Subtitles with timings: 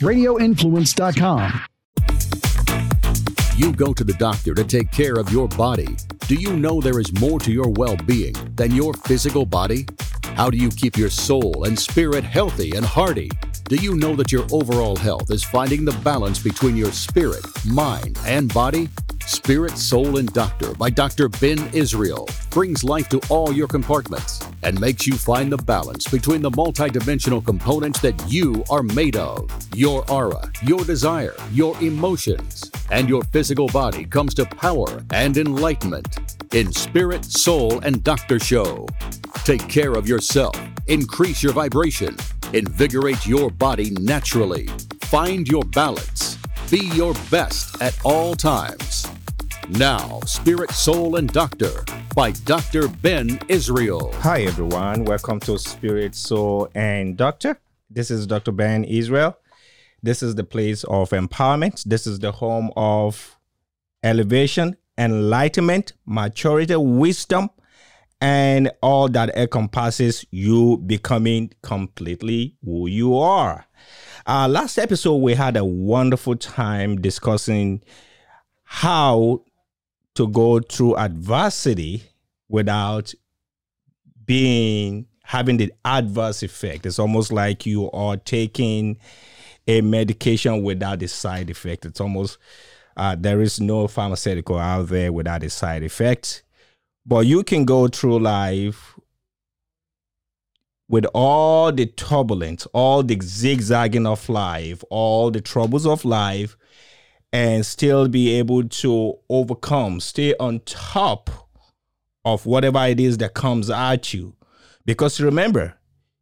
[0.00, 1.64] radioinfluence.com.
[3.56, 5.94] You go to the doctor to take care of your body.
[6.26, 9.86] Do you know there is more to your well being than your physical body?
[10.34, 13.30] How do you keep your soul and spirit healthy and hearty?
[13.68, 18.18] Do you know that your overall health is finding the balance between your spirit, mind,
[18.24, 18.88] and body?
[19.30, 21.28] Spirit, Soul, and Doctor by Dr.
[21.28, 26.42] Ben Israel brings life to all your compartments and makes you find the balance between
[26.42, 29.48] the multidimensional components that you are made of.
[29.72, 36.18] Your aura, your desire, your emotions, and your physical body comes to power and enlightenment
[36.52, 38.88] in Spirit, Soul, and Doctor Show.
[39.44, 42.16] Take care of yourself, increase your vibration,
[42.52, 44.66] invigorate your body naturally,
[45.02, 46.36] find your balance,
[46.68, 49.06] be your best at all times.
[49.78, 51.84] Now, Spirit, Soul, and Doctor
[52.16, 52.88] by Dr.
[52.88, 54.12] Ben Israel.
[54.16, 55.04] Hi, everyone.
[55.04, 57.56] Welcome to Spirit, Soul, and Doctor.
[57.88, 58.50] This is Dr.
[58.50, 59.38] Ben Israel.
[60.02, 61.84] This is the place of empowerment.
[61.84, 63.38] This is the home of
[64.02, 67.48] elevation, enlightenment, maturity, wisdom,
[68.20, 73.66] and all that encompasses you becoming completely who you are.
[74.26, 77.80] Uh, last episode, we had a wonderful time discussing
[78.64, 79.44] how
[80.20, 82.02] to go through adversity
[82.50, 83.14] without
[84.26, 86.84] being having the adverse effect.
[86.84, 88.98] It's almost like you are taking
[89.66, 91.86] a medication without the side effect.
[91.86, 92.36] It's almost
[92.98, 96.42] uh, there is no pharmaceutical out there without a side effect.
[97.06, 98.98] But you can go through life
[100.86, 106.58] with all the turbulence, all the zigzagging of life, all the troubles of life,
[107.32, 111.30] and still be able to overcome, stay on top
[112.24, 114.34] of whatever it is that comes at you.
[114.84, 115.74] Because remember,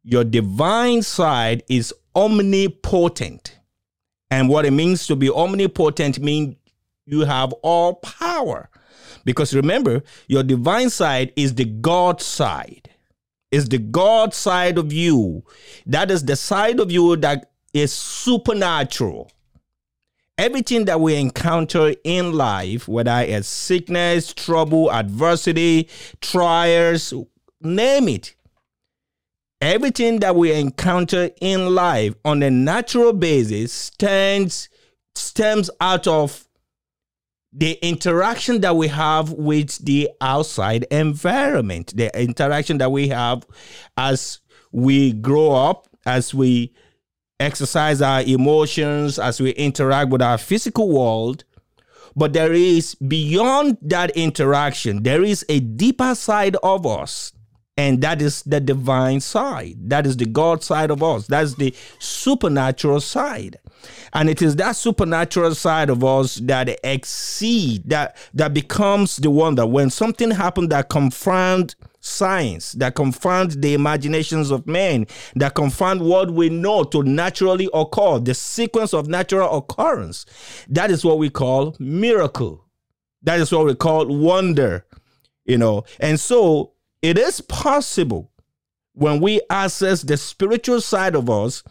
[0.03, 3.59] your divine side is omnipotent.
[4.31, 6.55] And what it means to be omnipotent means
[7.05, 8.69] you have all power.
[9.25, 12.89] Because remember, your divine side is the God side.
[13.51, 15.43] Is the God side of you.
[15.87, 19.31] That is the side of you that is supernatural
[20.39, 25.89] everything that we encounter in life, whether it's sickness, trouble, adversity,
[26.21, 27.13] trials,
[27.59, 28.35] name it,
[29.59, 34.69] everything that we encounter in life on a natural basis stands
[35.13, 36.47] stems out of
[37.51, 43.45] the interaction that we have with the outside environment, the interaction that we have
[43.97, 44.39] as
[44.71, 46.73] we grow up, as we
[47.39, 51.43] exercise our emotions, as we interact with our physical world.
[52.15, 57.33] But there is beyond that interaction, there is a deeper side of us.
[57.77, 59.77] And that is the divine side.
[59.89, 61.27] That is the God side of us.
[61.27, 63.57] That's the supernatural side.
[64.11, 69.55] And it is that supernatural side of us that exceed, that that becomes the one
[69.55, 75.05] that when something happens that confront science that confront the imaginations of men,
[75.35, 80.25] that confront what we know to naturally occur, the sequence of natural occurrence.
[80.69, 82.65] That is what we call miracle.
[83.23, 84.85] That is what we call wonder,
[85.45, 85.83] you know.
[85.99, 88.31] And so it is possible
[88.93, 91.63] when we access the spiritual side of us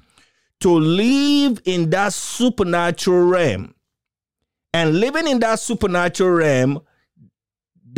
[0.61, 3.75] to live in that supernatural realm.
[4.75, 6.81] And living in that supernatural realm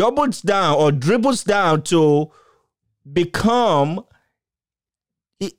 [0.00, 2.30] doubles down or dribbles down to
[3.12, 4.02] become
[5.38, 5.52] it,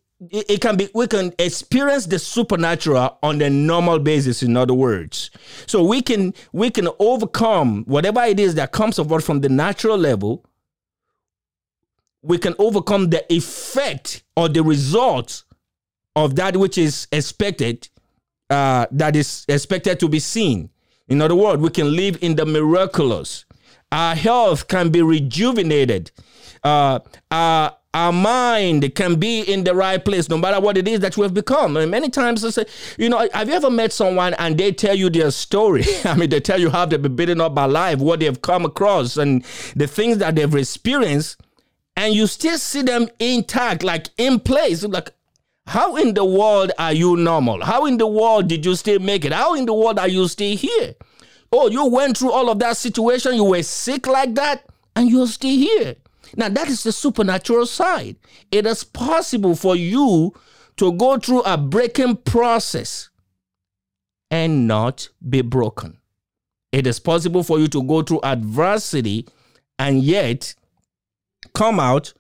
[0.50, 5.30] it, can be we can experience the supernatural on the normal basis in other words.
[5.68, 9.96] So we can we can overcome whatever it is that comes about from the natural
[9.96, 10.44] level.
[12.24, 15.44] We can overcome the effect or the result
[16.16, 17.90] of that which is expected
[18.50, 20.72] uh, that is expected to be seen.
[21.10, 23.46] In other words we can live in the miraculous
[23.92, 26.12] our health can be rejuvenated.
[26.64, 31.02] Uh, our, our mind can be in the right place no matter what it is
[31.02, 31.76] that we have become.
[31.76, 32.66] And many times I say,
[32.98, 35.84] you know, have you ever met someone and they tell you their story?
[36.06, 38.64] I mean, they tell you how they've been beaten up by life, what they've come
[38.64, 39.44] across, and
[39.76, 41.42] the things that they've experienced,
[41.98, 44.84] and you still see them intact, like in place.
[44.84, 45.12] Like,
[45.68, 47.64] how in the world are you normal?
[47.64, 49.34] How in the world did you still make it?
[49.34, 50.96] How in the world are you still here?
[51.52, 54.66] Oh, you went through all of that situation, you were sick like that,
[54.96, 55.96] and you're still here.
[56.38, 58.16] Now, that is the supernatural side.
[58.52, 60.34] It is possible for you
[60.78, 63.10] to go through a breaking process
[64.30, 65.98] and not be broken.
[66.72, 69.28] It is possible for you to go through adversity
[69.78, 70.56] and yet
[71.54, 72.14] come out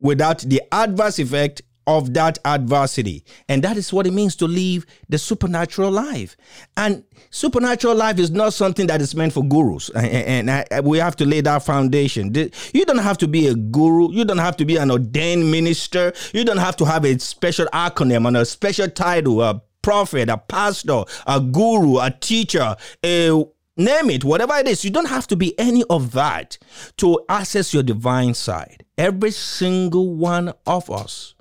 [0.00, 3.24] without the adverse effect of that adversity.
[3.48, 6.36] And that is what it means to live the supernatural life.
[6.76, 9.90] And supernatural life is not something that is meant for gurus.
[9.90, 12.32] And, we have to lay that foundation.
[12.72, 14.12] You don't have to be a guru.
[14.12, 16.12] You don't have to be an ordained minister.
[16.32, 20.36] You don't have to have a special acronym and a special title, a prophet, a
[20.36, 23.44] pastor, a guru, a teacher, a
[23.76, 24.84] name it, whatever it is.
[24.84, 26.58] You don't have to be any of that
[26.96, 28.84] to access your divine side.
[28.98, 31.35] Every single one of us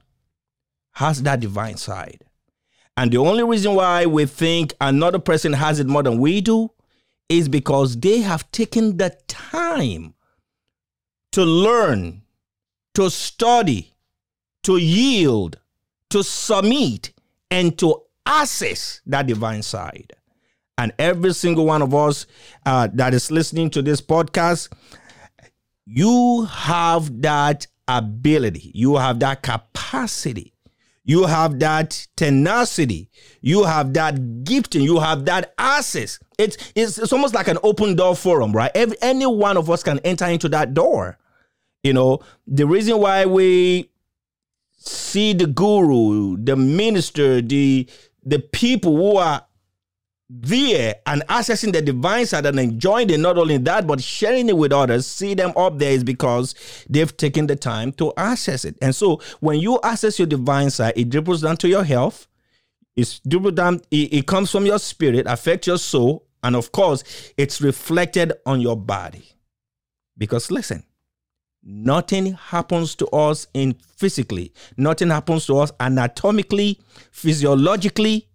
[0.95, 2.24] has that divine side.
[2.97, 6.71] And the only reason why we think another person has it more than we do
[7.27, 10.13] is because they have taken the time
[11.33, 12.21] to learn,
[12.94, 13.94] to study,
[14.63, 15.59] to yield,
[16.12, 17.12] to submit,
[17.51, 20.13] and to access that divine side.
[20.77, 22.25] And every single one of us
[22.65, 24.69] uh, that is listening to this podcast,
[25.86, 30.54] you have that ability, you have that capacity
[31.05, 33.09] you have that tenacity,
[33.41, 36.19] you have that gifting, you have that access.
[36.37, 38.71] It's, it's, it's almost like an open door forum, right?
[38.75, 41.17] Every, any one of us can enter into that door.
[41.83, 43.91] You know, the reason why we
[44.71, 47.87] see the guru, the minister, the
[48.23, 49.45] the people who are
[50.30, 54.57] there and accessing the divine side and enjoying it, not only that, but sharing it
[54.57, 56.56] with others, see them up there is because
[56.89, 58.75] they've taken the time to access it.
[58.81, 62.27] And so when you access your divine side, it dribbles down to your health,
[62.95, 67.04] it's dribbles down, it, it comes from your spirit, affects your soul, and of course,
[67.38, 69.31] it's reflected on your body.
[70.18, 70.83] Because listen,
[71.63, 76.80] nothing happens to us in physically, nothing happens to us anatomically,
[77.12, 78.27] physiologically,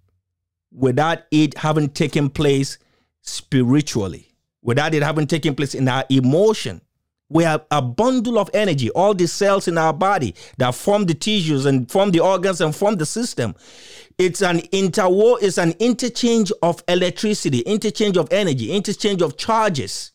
[0.72, 2.78] without it having taken place
[3.22, 4.32] spiritually,
[4.62, 6.80] without it having taken place in our emotion.
[7.28, 11.14] We have a bundle of energy, all the cells in our body that form the
[11.14, 13.54] tissues and form the organs and form the system.
[14.18, 20.10] It's an interwar, it's an interchange of electricity, interchange of energy, interchange of charges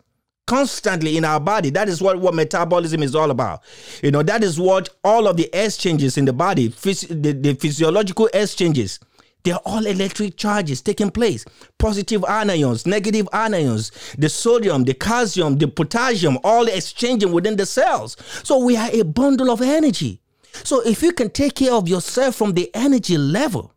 [0.45, 1.69] constantly in our body.
[1.69, 3.63] That is what, what metabolism is all about.
[4.03, 7.55] You know, that is what all of the exchanges in the body, phys- the, the
[7.55, 8.99] physiological exchanges
[9.45, 11.45] they're all electric charges taking place.
[11.77, 18.17] Positive anions, negative anions, the sodium, the calcium, the potassium, all exchanging within the cells.
[18.43, 20.19] So we are a bundle of energy.
[20.63, 23.74] So if you can take care of yourself from the energy level,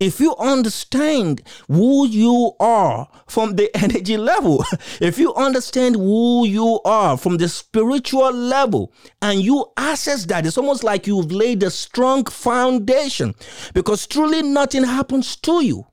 [0.00, 4.64] if you understand who you are from the energy level,
[5.00, 8.92] if you understand who you are from the spiritual level,
[9.22, 13.34] and you access that, it's almost like you've laid a strong foundation
[13.72, 15.86] because truly nothing happens to you.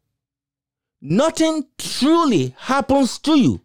[1.01, 3.62] Nothing truly happens to you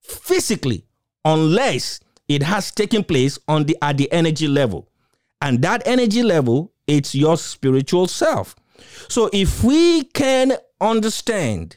[0.00, 0.86] physically
[1.24, 4.88] unless it has taken place on the at the energy level.
[5.42, 8.54] And that energy level, it's your spiritual self.
[9.08, 11.76] So if we can understand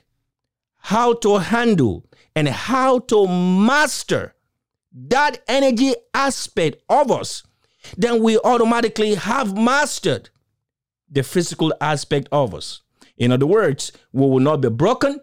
[0.77, 2.05] how to handle
[2.35, 4.35] and how to master
[4.93, 7.43] that energy aspect of us,
[7.97, 10.29] then we automatically have mastered
[11.09, 12.81] the physical aspect of us.
[13.17, 15.19] In other words, we will not be broken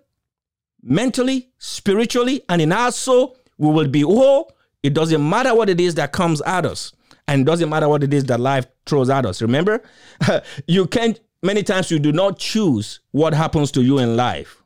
[0.82, 4.52] mentally, spiritually, and in our soul, we will be whole.
[4.82, 6.92] It doesn't matter what it is that comes at us,
[7.28, 9.42] and doesn't matter what it is that life throws at us.
[9.42, 9.82] Remember,
[10.66, 14.62] you can't many times you do not choose what happens to you in life,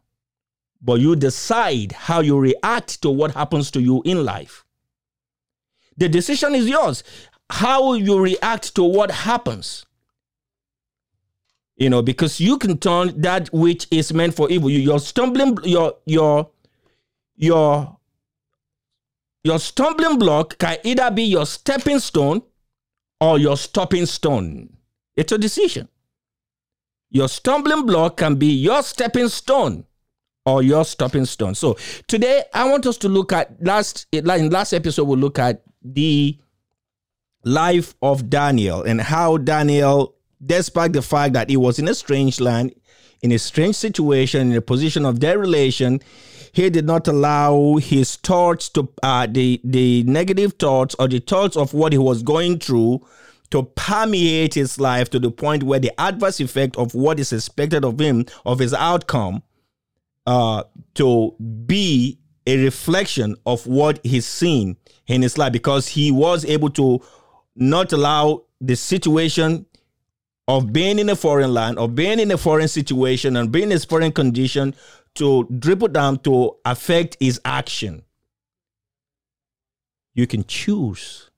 [0.82, 4.64] but you decide how you react to what happens to you in life.
[5.96, 7.04] The decision is yours.
[7.50, 9.86] How you react to what happens.
[11.76, 14.70] You know, because you can turn that which is meant for evil.
[14.70, 16.50] Your stumbling, your your
[17.36, 17.96] your
[19.43, 22.43] your stumbling block can either be your stepping stone
[23.20, 24.76] or your stopping stone.
[25.16, 25.88] It's a decision.
[27.14, 29.84] Your stumbling block can be your stepping stone
[30.44, 31.54] or your stopping stone.
[31.54, 31.78] So
[32.08, 36.36] today I want us to look at last in last episode we'll look at the
[37.44, 42.40] life of Daniel and how Daniel, despite the fact that he was in a strange
[42.40, 42.74] land,
[43.22, 46.00] in a strange situation, in a position of dereliction,
[46.50, 51.56] he did not allow his thoughts to uh, the the negative thoughts or the thoughts
[51.56, 53.06] of what he was going through
[53.55, 57.84] to permeate his life to the point where the adverse effect of what is expected
[57.84, 59.44] of him, of his outcome,
[60.27, 61.32] uh, to
[61.65, 62.19] be
[62.49, 67.01] a reflection of what he's seen in his life because he was able to
[67.55, 69.65] not allow the situation
[70.49, 73.77] of being in a foreign land, of being in a foreign situation, and being in
[73.77, 74.75] a foreign condition
[75.15, 78.03] to dribble down to affect his action.
[80.13, 81.31] You can choose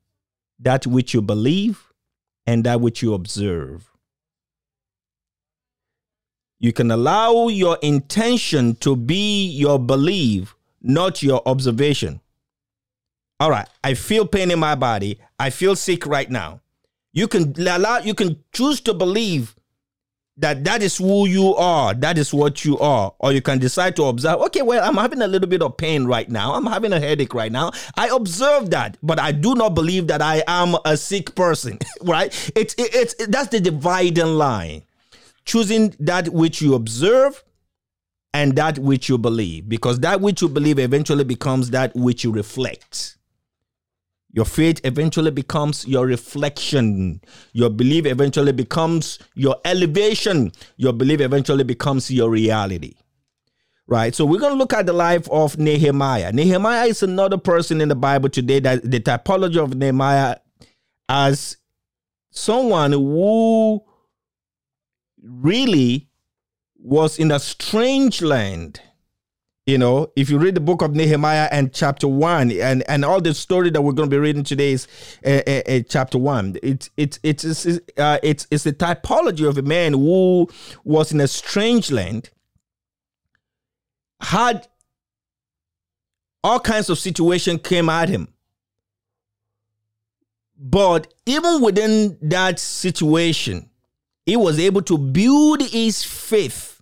[0.59, 1.87] that which you believe
[2.47, 3.91] and that which you observe.
[6.59, 12.21] You can allow your intention to be your belief, not your observation.
[13.38, 15.19] All right, I feel pain in my body.
[15.38, 16.61] I feel sick right now.
[17.12, 19.56] You can allow you can choose to believe
[20.38, 23.14] that that is who you are that is what you are.
[23.19, 26.05] Or you can decide to observe okay well i'm having a little bit of pain
[26.05, 26.55] right now.
[26.55, 27.73] I'm having a headache right now.
[27.97, 32.33] I observe that but i do not believe that i am a sick person right?
[32.55, 34.83] It's it, it's it, that's the dividing line.
[35.45, 37.43] Choosing that which you observe
[38.35, 42.33] and that which you believe because that which you believe eventually becomes that which you
[42.33, 43.16] reflect
[44.37, 47.23] your faith eventually becomes your reflection.
[47.55, 50.52] Your belief eventually becomes your elevation.
[50.76, 52.97] Your belief eventually becomes your reality.
[53.87, 54.14] Right?
[54.14, 56.33] So we're going to look at the life of Nehemiah.
[56.33, 60.37] Nehemiah is another person in the Bible today that the typology of Nehemiah
[61.09, 61.57] as
[62.31, 63.83] someone who
[65.23, 66.11] really
[66.78, 68.83] was in a strange land
[69.67, 73.21] you know, if you read the book of Nehemiah and chapter one, and and all
[73.21, 74.87] the story that we're going to be reading today is
[75.27, 76.57] uh, chapter one.
[76.63, 80.49] It's it's it's it's, uh, it's it's the typology of a man who
[80.85, 82.31] was in a strange land,
[84.21, 84.69] had
[86.45, 88.29] all kinds of situation came at him,
[90.57, 93.69] but even within that situation,
[94.25, 96.75] he was able to build his faith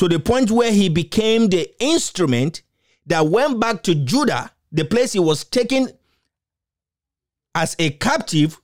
[0.00, 2.62] to the point where he became the instrument
[3.04, 5.90] that went back to Judah, the place he was taken
[7.54, 8.58] as a captive,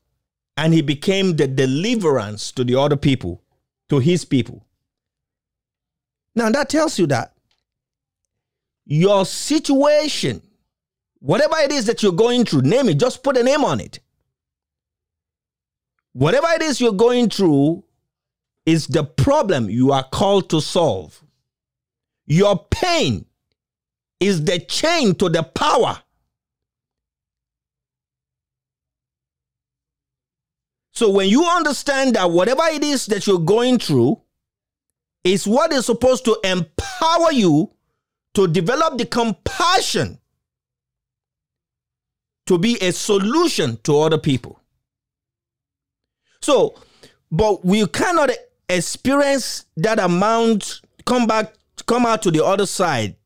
[0.56, 3.42] and he became the deliverance to the other people,
[3.90, 4.64] to his people.
[6.34, 7.34] Now that tells you that
[8.86, 10.40] your situation,
[11.18, 14.00] whatever it is that you're going through, name it, just put a name on it.
[16.14, 17.84] Whatever it is you're going through
[18.64, 21.22] is the problem you are called to solve.
[22.26, 23.24] Your pain
[24.20, 26.02] is the chain to the power.
[30.92, 34.20] So when you understand that whatever it is that you're going through
[35.24, 37.70] is what is supposed to empower you
[38.34, 40.18] to develop the compassion
[42.46, 44.60] to be a solution to other people.
[46.40, 46.76] So,
[47.30, 48.30] but we cannot
[48.68, 51.52] experience that amount, come back
[51.86, 53.16] come out to the other side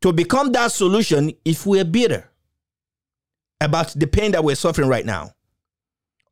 [0.00, 2.28] to become that solution if we're bitter
[3.60, 5.32] about the pain that we're suffering right now.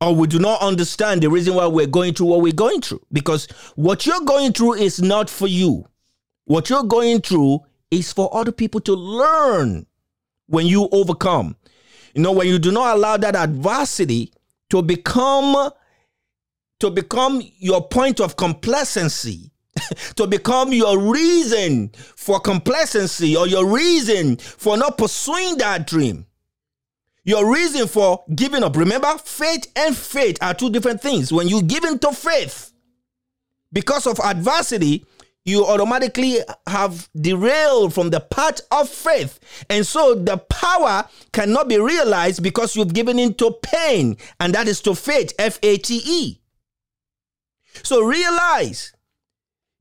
[0.01, 3.05] Or we do not understand the reason why we're going through what we're going through.
[3.11, 5.87] Because what you're going through is not for you.
[6.45, 7.59] What you're going through
[7.91, 9.85] is for other people to learn
[10.47, 11.55] when you overcome.
[12.15, 14.33] You know, when you do not allow that adversity
[14.69, 15.71] to become
[16.79, 19.51] to become your point of complacency
[20.15, 26.25] to become your reason for complacency or your reason for not pursuing that dream.
[27.23, 28.75] Your reason for giving up.
[28.75, 31.31] Remember, faith and faith are two different things.
[31.31, 32.71] When you give into faith
[33.71, 35.05] because of adversity,
[35.45, 39.39] you automatically have derailed from the path of faith.
[39.69, 44.81] And so the power cannot be realized because you've given into pain, and that is
[44.81, 46.41] to faith, F A T E.
[47.83, 48.93] So realize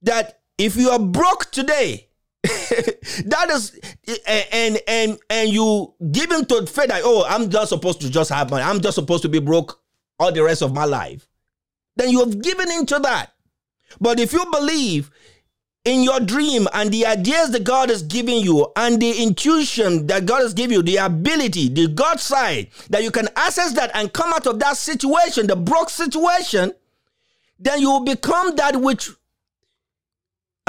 [0.03, 2.09] that if you are broke today,
[2.43, 3.79] that is
[4.27, 8.11] eh, and and and you give him to faith that oh I'm just supposed to
[8.11, 8.63] just have money.
[8.63, 9.81] I'm just supposed to be broke
[10.19, 11.29] all the rest of my life.
[11.97, 13.33] Then you have given into that.
[14.01, 15.11] But if you believe
[15.85, 20.27] in your dream and the ideas that God has given you and the intuition that
[20.27, 24.13] God has given you the ability the God side that you can access that and
[24.13, 26.73] come out of that situation the broke situation
[27.59, 29.11] then you will become that which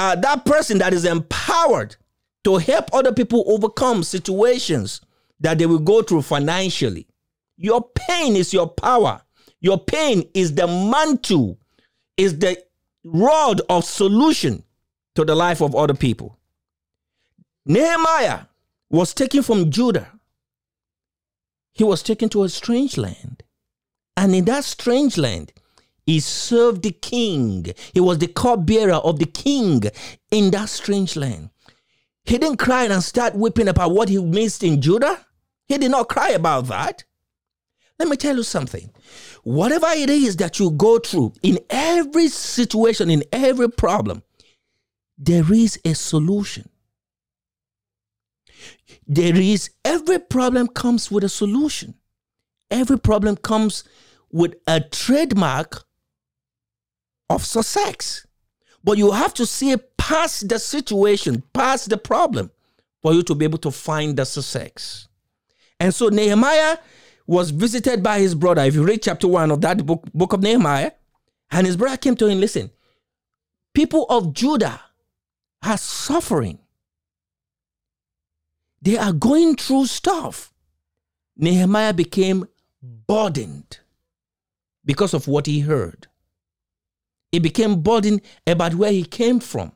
[0.01, 1.95] uh, that person that is empowered
[2.43, 4.99] to help other people overcome situations
[5.39, 7.05] that they will go through financially.
[7.55, 9.21] Your pain is your power.
[9.59, 11.59] Your pain is the mantle,
[12.17, 12.57] is the
[13.03, 14.63] rod of solution
[15.13, 16.39] to the life of other people.
[17.67, 18.45] Nehemiah
[18.89, 20.11] was taken from Judah.
[21.73, 23.43] He was taken to a strange land.
[24.17, 25.53] And in that strange land,
[26.05, 27.67] he served the king.
[27.93, 29.83] He was the cupbearer of the king
[30.31, 31.49] in that strange land.
[32.23, 35.25] He didn't cry and start weeping about what he missed in Judah.
[35.67, 37.03] He did not cry about that.
[37.97, 38.89] Let me tell you something.
[39.43, 44.23] Whatever it is that you go through, in every situation, in every problem,
[45.17, 46.67] there is a solution.
[49.07, 51.95] There is, every problem comes with a solution.
[52.69, 53.83] Every problem comes
[54.31, 55.85] with a trademark
[57.31, 58.25] of success.
[58.83, 62.51] But you have to see past the situation, past the problem,
[63.01, 65.07] for you to be able to find the success.
[65.79, 66.77] And so Nehemiah
[67.27, 68.63] was visited by his brother.
[68.63, 70.91] If you read chapter one of that book, book of Nehemiah,
[71.51, 72.71] and his brother came to him, listen,
[73.73, 74.81] people of Judah
[75.63, 76.59] are suffering.
[78.81, 80.51] They are going through stuff.
[81.37, 82.47] Nehemiah became
[82.81, 83.79] burdened
[84.83, 86.07] because of what he heard.
[87.31, 89.71] He became burdened about where he came from.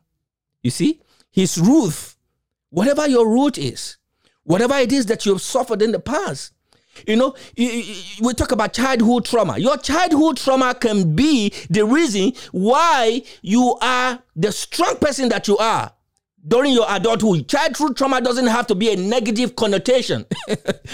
[0.62, 2.16] You see, his root,
[2.70, 3.98] whatever your root is,
[4.44, 6.54] whatever it is that you've suffered in the past,
[7.08, 9.58] you know, we talk about childhood trauma.
[9.58, 15.58] Your childhood trauma can be the reason why you are the strong person that you
[15.58, 15.92] are
[16.48, 17.48] during your adulthood.
[17.50, 20.26] Childhood trauma doesn't have to be a negative connotation.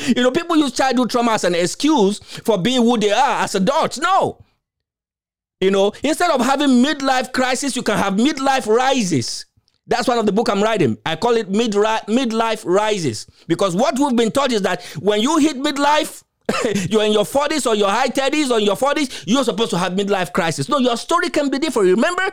[0.08, 3.56] you know, people use childhood trauma as an excuse for being who they are as
[3.56, 4.00] adults.
[4.00, 4.44] No.
[5.62, 9.46] You know, instead of having midlife crisis, you can have midlife rises.
[9.86, 10.98] That's one of the book I'm writing.
[11.06, 15.38] I call it mid midlife rises because what we've been taught is that when you
[15.38, 16.24] hit midlife,
[16.90, 19.94] you're in your 40s or your high 30s or your 40s, you're supposed to have
[19.94, 20.68] midlife crisis.
[20.68, 21.90] No, your story can be different.
[21.90, 22.32] Remember,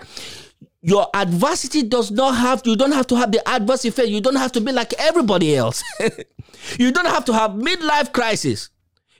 [0.80, 4.36] your adversity does not have you don't have to have the adverse effect you don't
[4.36, 5.82] have to be like everybody else
[6.78, 8.70] you don't have to have midlife crisis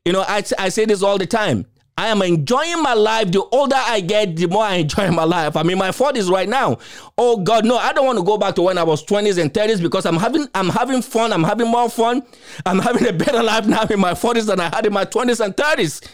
[0.04, 1.66] you know I, I say this all the time
[1.98, 5.56] i am enjoying my life the older i get the more i enjoy my life
[5.56, 6.78] i'm in my 40s right now
[7.18, 9.52] oh god no i don't want to go back to when i was 20s and
[9.52, 12.22] 30s because i'm having i'm having fun i'm having more fun
[12.66, 15.44] i'm having a better life now in my 40s than i had in my 20s
[15.44, 16.08] and 30s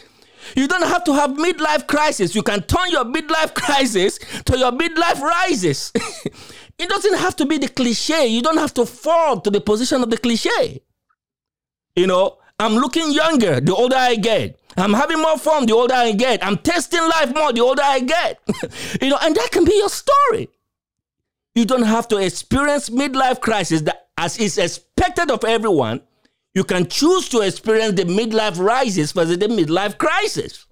[0.55, 2.35] you don't have to have midlife crisis.
[2.35, 5.91] You can turn your midlife crisis to your midlife rises.
[6.77, 8.27] it doesn't have to be the cliche.
[8.27, 10.83] You don't have to fall to the position of the cliche.
[11.95, 14.59] You know, I'm looking younger the older I get.
[14.77, 16.45] I'm having more fun the older I get.
[16.45, 18.39] I'm testing life more the older I get.
[19.01, 20.49] you know, and that can be your story.
[21.53, 26.01] You don't have to experience midlife crisis that as is expected of everyone
[26.55, 30.64] you can choose to experience the midlife rises versus the midlife crisis.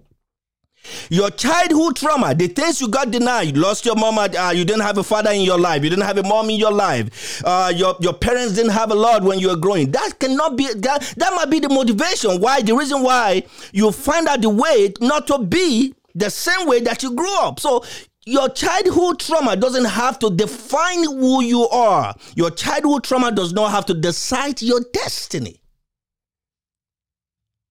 [1.09, 4.81] Your childhood trauma, the things you got denied, you lost your mom, uh, you didn't
[4.81, 7.71] have a father in your life, you didn't have a mom in your life, uh,
[7.75, 9.91] your, your parents didn't have a Lord when you were growing.
[9.91, 14.27] That cannot be, that, that might be the motivation why, the reason why you find
[14.27, 17.59] out the way not to be the same way that you grew up.
[17.59, 17.83] So
[18.25, 22.15] your childhood trauma doesn't have to define who you are.
[22.35, 25.59] Your childhood trauma does not have to decide your destiny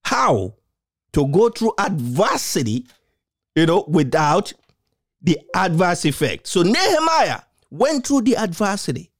[0.04, 0.54] how
[1.12, 2.86] to go through adversity,
[3.54, 4.52] you know, without
[5.20, 6.46] the adverse effect.
[6.46, 9.10] So Nehemiah went through the adversity.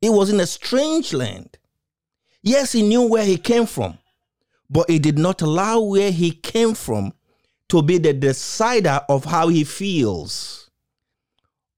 [0.00, 1.58] He was in a strange land.
[2.42, 3.98] Yes, he knew where he came from,
[4.70, 7.12] but he did not allow where he came from
[7.68, 10.70] to be the decider of how he feels,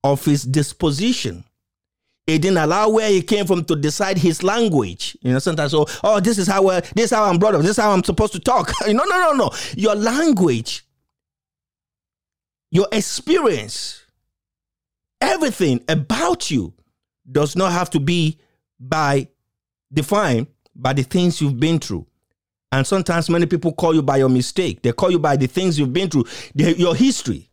[0.05, 1.45] of his disposition,
[2.29, 5.17] he didn't allow where he came from to decide his language.
[5.23, 7.63] You know, sometimes so, oh, this is how uh, this is how I'm brought up.
[7.63, 8.71] This is how I'm supposed to talk.
[8.87, 9.51] no, no, no, no.
[9.79, 10.85] Your language,
[12.71, 14.03] your experience,
[15.21, 16.75] everything about you
[17.31, 18.39] does not have to be
[18.79, 19.29] by
[19.93, 22.07] defined by the things you've been through.
[22.71, 24.83] And sometimes many people call you by your mistake.
[24.83, 27.49] They call you by the things you've been through, your history.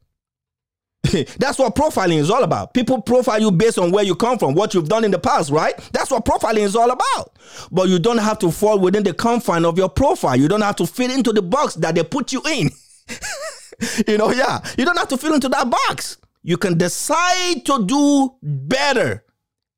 [1.40, 2.74] That's what profiling is all about.
[2.74, 5.52] People profile you based on where you come from, what you've done in the past,
[5.52, 5.78] right?
[5.94, 7.38] That's what profiling is all about.
[7.72, 10.36] But you don't have to fall within the confine of your profile.
[10.36, 12.72] You don't have to fit into the box that they put you in.
[14.08, 14.60] you know, yeah.
[14.78, 16.18] You don't have to fit into that box.
[16.44, 19.24] You can decide to do better,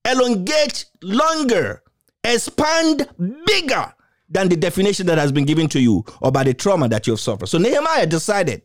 [0.06, 1.84] elongate longer,
[2.24, 3.08] expand
[3.46, 3.94] bigger
[4.30, 7.20] than the definition that has been given to you or by the trauma that you've
[7.20, 7.48] suffered.
[7.48, 8.64] So Nehemiah decided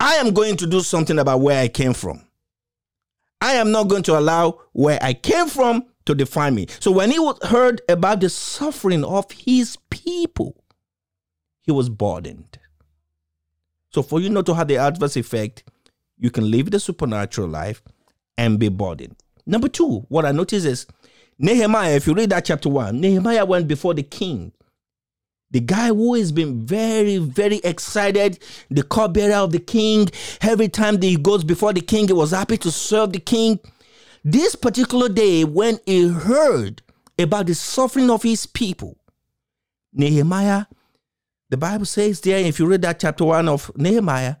[0.00, 2.24] I am going to do something about where I came from.
[3.40, 6.66] I am not going to allow where I came from to define me.
[6.80, 10.64] So when he heard about the suffering of his people,
[11.62, 12.58] he was burdened.
[13.90, 15.64] So for you not to have the adverse effect,
[16.18, 17.82] you can live the supernatural life
[18.36, 19.16] and be burdened.
[19.46, 20.86] Number two, what I notice is
[21.38, 24.52] Nehemiah, if you read that chapter one, Nehemiah went before the king
[25.50, 28.38] the guy who has been very, very excited,
[28.70, 30.08] the cupbearer of the king.
[30.42, 33.58] Every time that he goes before the king, he was happy to serve the king.
[34.24, 36.82] This particular day, when he heard
[37.18, 38.98] about the suffering of his people,
[39.92, 40.66] Nehemiah,
[41.50, 44.36] the Bible says there, if you read that chapter one of Nehemiah,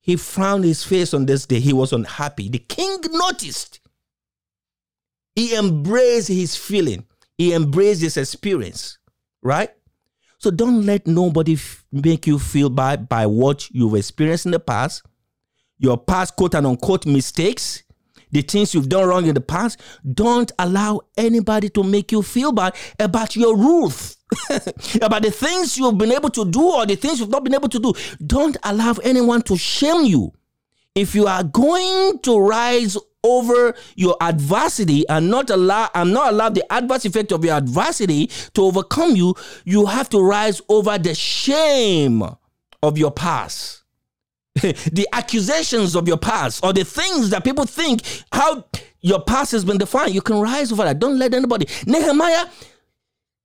[0.00, 1.60] he frowned his face on this day.
[1.60, 2.48] He was unhappy.
[2.48, 3.80] The king noticed.
[5.34, 8.98] He embraced his feeling, he embraced his experience,
[9.42, 9.70] right?
[10.38, 14.60] So don't let nobody f- make you feel bad by what you've experienced in the
[14.60, 15.02] past.
[15.78, 17.82] your past quote and unquote mistakes,
[18.30, 19.80] the things you've done wrong in the past,
[20.14, 24.17] don't allow anybody to make you feel bad about your rules.
[25.02, 27.68] about the things you've been able to do or the things you've not been able
[27.68, 27.92] to do.
[28.24, 30.32] Don't allow anyone to shame you.
[30.94, 36.48] If you are going to rise over your adversity and not allow and not allow
[36.48, 41.14] the adverse effect of your adversity to overcome you, you have to rise over the
[41.14, 42.22] shame
[42.82, 43.82] of your past.
[44.54, 48.64] the accusations of your past or the things that people think how
[49.00, 50.14] your past has been defined.
[50.14, 50.98] You can rise over that.
[50.98, 51.68] Don't let anybody.
[51.86, 52.46] Nehemiah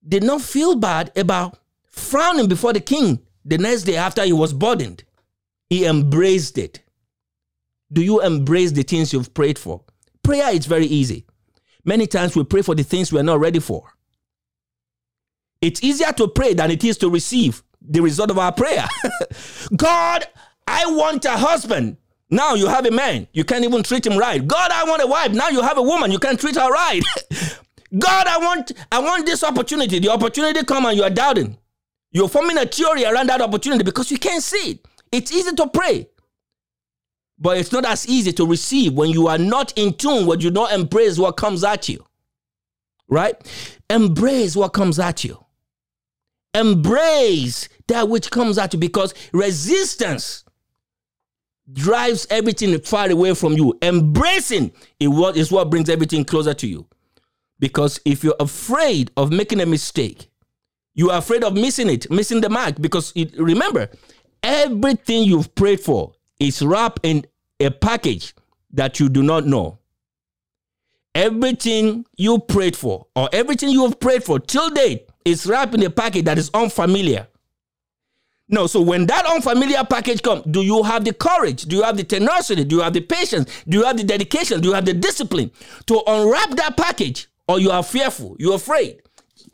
[0.08, 4.54] did not feel bad about frowning before the king the next day after he was
[4.54, 5.04] burdened.
[5.70, 6.82] He embraced it.
[7.92, 9.82] Do you embrace the things you've prayed for?
[10.24, 11.26] Prayer is very easy.
[11.86, 13.94] Many times we pray for the things we're not ready for.
[15.62, 18.86] It's easier to pray than it is to receive the result of our prayer.
[19.76, 20.26] God,
[20.68, 21.98] I want a husband.
[22.30, 23.28] Now you have a man.
[23.34, 24.46] You can't even treat him right.
[24.46, 25.32] God, I want a wife.
[25.34, 26.12] Now you have a woman.
[26.12, 27.02] You can't treat her right.
[27.98, 30.00] God, I want, I want this opportunity.
[30.00, 31.58] The opportunity come and you are doubting.
[32.12, 34.88] You're forming a theory around that opportunity because you can't see it.
[35.12, 36.08] It's easy to pray,
[37.38, 40.50] but it's not as easy to receive when you are not in tune, when you
[40.50, 42.04] don't embrace what comes at you.
[43.10, 43.36] Right?
[43.90, 45.44] Embrace what comes at you.
[46.56, 50.46] Embrace that which comes at you because resistance
[51.72, 53.78] drives everything far away from you.
[53.82, 56.88] Embracing is what, is what brings everything closer to you.
[57.64, 60.30] Because if you're afraid of making a mistake,
[60.96, 62.76] you are afraid of missing it, missing the mark.
[62.82, 63.88] Because it, remember,
[64.44, 67.26] everything you've prayed for is wrapped in
[67.62, 68.36] a package
[68.74, 69.80] that you do not know.
[71.16, 75.84] Everything you prayed for, or everything you have prayed for till date, is wrapped in
[75.84, 77.28] a package that is unfamiliar.
[78.50, 81.64] No, so when that unfamiliar package comes, do you have the courage?
[81.64, 82.66] Do you have the tenacity?
[82.66, 83.64] Do you have the patience?
[83.66, 84.60] Do you have the dedication?
[84.60, 85.50] Do you have the discipline
[85.86, 89.02] to unwrap that package or you are fearful, you're afraid.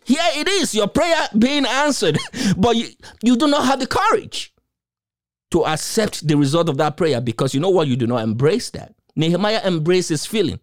[0.06, 2.18] Here it is, your prayer being answered,
[2.58, 2.88] but you,
[3.24, 4.54] you do not have the courage
[5.52, 7.88] to accept the result of that prayer because you know what?
[7.88, 8.94] You do not embrace that.
[9.16, 10.60] Nehemiah embraces feeling.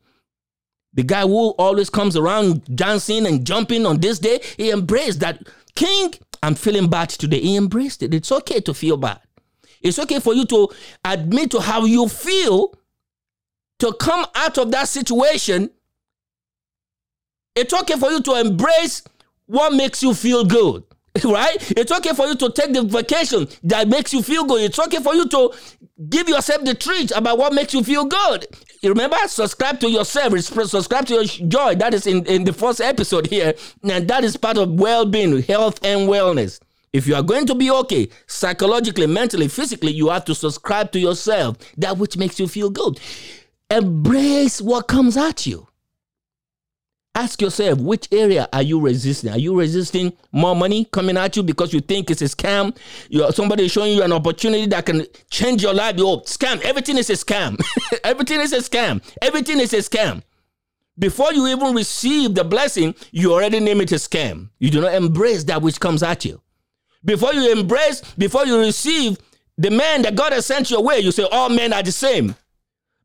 [0.94, 5.46] The guy who always comes around dancing and jumping on this day, he embraced that.
[5.74, 7.40] King, I'm feeling bad today.
[7.40, 8.14] He embraced it.
[8.14, 9.20] It's okay to feel bad.
[9.82, 10.68] It's okay for you to
[11.04, 12.74] admit to how you feel,
[13.80, 15.70] to come out of that situation
[17.56, 19.02] it's okay for you to embrace
[19.46, 20.84] what makes you feel good.
[21.24, 21.56] Right?
[21.70, 24.60] It's okay for you to take the vacation that makes you feel good.
[24.60, 25.50] It's okay for you to
[26.10, 28.46] give yourself the treat about what makes you feel good.
[28.82, 31.74] You remember, subscribe to yourself, subscribe to your joy.
[31.76, 33.54] That is in, in the first episode here.
[33.82, 36.60] And that is part of well being, health, and wellness.
[36.92, 40.98] If you are going to be okay psychologically, mentally, physically, you have to subscribe to
[40.98, 43.00] yourself, that which makes you feel good.
[43.70, 45.66] Embrace what comes at you.
[47.16, 49.30] Ask yourself, which area are you resisting?
[49.30, 52.76] Are you resisting more money coming at you because you think it's a scam?
[53.08, 55.96] You're, somebody is showing you an opportunity that can change your life.
[55.98, 56.60] Oh, scam!
[56.60, 57.58] Everything is a scam.
[58.04, 59.02] Everything is a scam.
[59.22, 60.22] Everything is a scam.
[60.98, 64.50] Before you even receive the blessing, you already name it a scam.
[64.58, 66.42] You do not embrace that which comes at you.
[67.02, 69.16] Before you embrace, before you receive
[69.56, 72.34] the man that God has sent your way, you say all men are the same.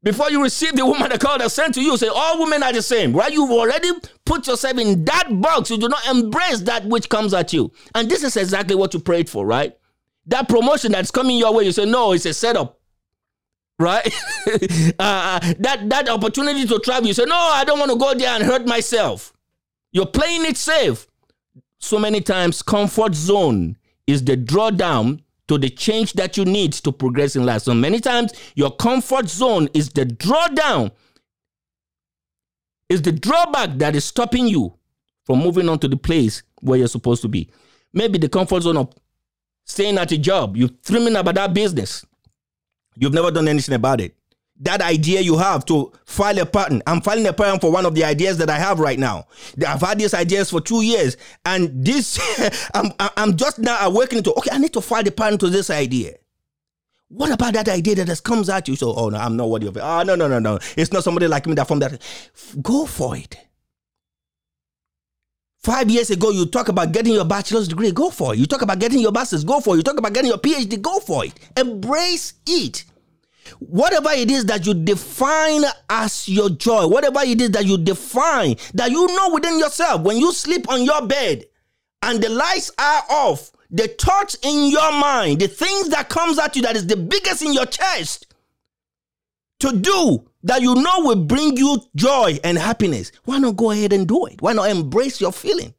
[0.03, 2.73] Before you receive the woman that God has sent to you, say all women are
[2.73, 3.31] the same, right?
[3.31, 3.91] You've already
[4.25, 5.69] put yourself in that box.
[5.69, 7.71] You do not embrace that which comes at you.
[7.93, 9.77] And this is exactly what you prayed for, right?
[10.25, 12.79] That promotion that's coming your way, you say, no, it's a setup.
[13.77, 14.05] Right?
[14.99, 18.29] uh, that, that opportunity to travel, you say, no, I don't want to go there
[18.29, 19.33] and hurt myself.
[19.91, 21.07] You're playing it safe.
[21.77, 26.93] So many times, comfort zone is the drawdown to the change that you need to
[26.93, 27.63] progress in life.
[27.63, 30.91] So many times, your comfort zone is the drawdown,
[32.87, 34.73] is the drawback that is stopping you
[35.25, 37.49] from moving on to the place where you're supposed to be.
[37.91, 38.93] Maybe the comfort zone of
[39.65, 42.05] staying at a job, you're dreaming about that business,
[42.95, 44.15] you've never done anything about it
[44.61, 46.83] that idea you have to file a patent.
[46.87, 49.27] I'm filing a patent for one of the ideas that I have right now.
[49.67, 52.19] I've had these ideas for two years, and this
[52.73, 55.69] I'm I'm just now awakening to okay, I need to file the patent to this
[55.69, 56.15] idea.
[57.09, 58.75] What about that idea that just comes at you?
[58.75, 59.81] So, oh no, I'm not worthy of it.
[59.83, 60.59] Oh no, no, no, no.
[60.77, 62.01] It's not somebody like me that from that.
[62.61, 63.37] Go for it.
[65.63, 68.39] Five years ago, you talk about getting your bachelor's degree, go for it.
[68.39, 69.77] You talk about getting your master's, go for it.
[69.77, 71.33] You talk about getting your PhD, go for it.
[71.55, 72.83] Embrace it.
[73.59, 78.55] Whatever it is that you define as your joy, whatever it is that you define,
[78.73, 81.45] that you know within yourself, when you sleep on your bed
[82.01, 86.55] and the lights are off, the thoughts in your mind, the things that comes at
[86.55, 88.27] you that is the biggest in your chest,
[89.59, 93.93] to do that you know will bring you joy and happiness, why not go ahead
[93.93, 94.41] and do it?
[94.41, 95.73] Why not embrace your feeling?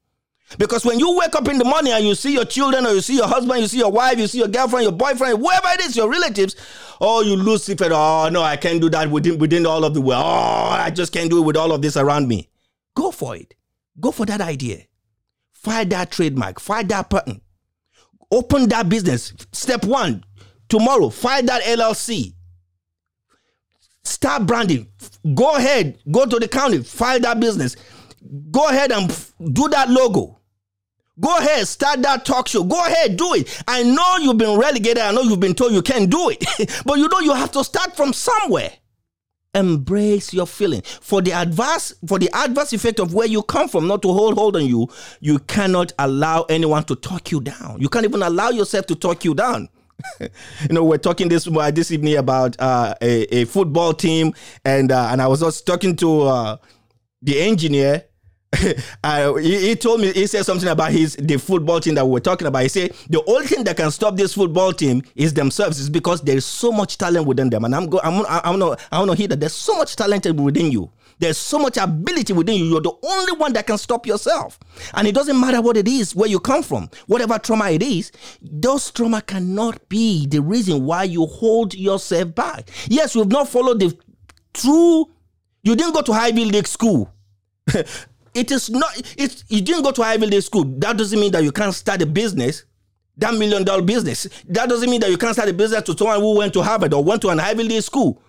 [0.58, 3.00] Because when you wake up in the morning and you see your children, or you
[3.00, 5.80] see your husband, you see your wife, you see your girlfriend, your boyfriend, whoever it
[5.80, 6.56] is, your relatives,
[7.00, 7.80] oh, you lose it.
[7.82, 10.22] Oh, no, I can't do that within, within all of the world.
[10.24, 12.50] Oh, I just can't do it with all of this around me.
[12.94, 13.54] Go for it.
[14.00, 14.84] Go for that idea.
[15.52, 16.60] Find that trademark.
[16.60, 17.42] Find that patent.
[18.30, 19.34] Open that business.
[19.52, 20.24] Step one,
[20.68, 22.34] tomorrow, find that LLC.
[24.04, 24.88] Start branding.
[25.34, 27.76] Go ahead, go to the county, file that business.
[28.50, 29.08] Go ahead and
[29.52, 30.40] do that logo.
[31.20, 32.64] Go ahead, start that talk show.
[32.64, 33.62] Go ahead, do it.
[33.68, 34.98] I know you've been relegated.
[34.98, 36.44] I know you've been told you can't do it,
[36.86, 38.72] but you know you have to start from somewhere.
[39.54, 40.80] Embrace your feeling.
[40.80, 44.34] For the adverse, for the adverse effect of where you come from, not to hold
[44.34, 44.88] hold on you,
[45.20, 47.78] you cannot allow anyone to talk you down.
[47.78, 49.68] You can't even allow yourself to talk you down.
[50.20, 50.28] you
[50.70, 54.32] know, we're talking this uh, this evening about uh, a, a football team,
[54.64, 56.56] and uh, and I was just talking to uh,
[57.20, 58.04] the engineer
[59.04, 62.18] uh, he, he, told me he said something about his the football team that we
[62.18, 62.62] are talking about.
[62.62, 66.20] He said the only thing that can stop this football team is themselves, is because
[66.20, 67.64] there is so much talent within them.
[67.64, 70.26] And I'm go I'm I'm not I want to hear that there's so much talent
[70.38, 70.90] within you.
[71.18, 72.64] There's so much ability within you.
[72.64, 74.58] You're the only one that can stop yourself.
[74.94, 78.10] And it doesn't matter what it is, where you come from, whatever trauma it is,
[78.42, 82.68] those trauma cannot be the reason why you hold yourself back.
[82.88, 83.96] Yes, you've not followed the
[84.52, 85.10] true.
[85.62, 87.14] You didn't go to Ivy League school.
[88.34, 90.64] It is not, it's, you didn't go to Ivy League school.
[90.64, 92.64] That doesn't mean that you can't start a business,
[93.16, 94.26] that million dollar business.
[94.48, 96.94] That doesn't mean that you can't start a business to someone who went to Harvard
[96.94, 98.22] or went to an Ivy League school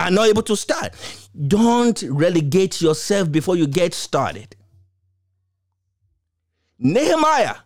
[0.00, 0.94] and not able to start.
[1.48, 4.56] Don't relegate yourself before you get started.
[6.78, 7.56] Nehemiah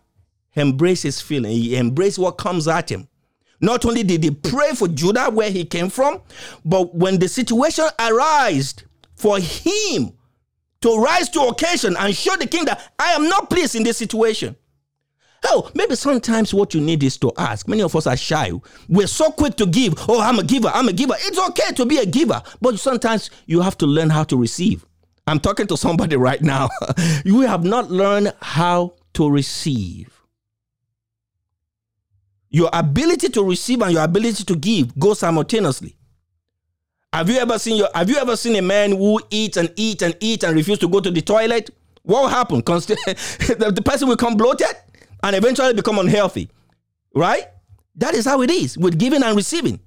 [0.55, 3.07] embraced his feeling, he embraced what comes at him.
[3.61, 6.21] Not only did he pray for Judah where he came from,
[6.65, 8.73] but when the situation arose
[9.15, 10.13] for him
[10.81, 13.97] to rise to occasion and show the king that I am not pleased in this
[13.97, 14.55] situation.
[15.43, 17.67] Oh, maybe sometimes what you need is to ask.
[17.67, 18.51] Many of us are shy.
[18.87, 19.95] We're so quick to give.
[20.07, 20.69] Oh, I'm a giver.
[20.73, 21.15] I'm a giver.
[21.17, 24.85] It's okay to be a giver, but sometimes you have to learn how to receive.
[25.25, 26.69] I'm talking to somebody right now.
[27.25, 30.21] you have not learned how to receive.
[32.49, 35.95] Your ability to receive and your ability to give go simultaneously.
[37.13, 40.01] Have you ever seen your have you ever seen a man who eats and eats
[40.01, 41.69] and eats and refuse to go to the toilet?
[42.03, 42.61] What will happen?
[42.61, 44.75] the, the person will come bloated
[45.23, 46.49] and eventually become unhealthy.
[47.13, 47.47] Right?
[47.95, 49.79] That is how it is with giving and receiving.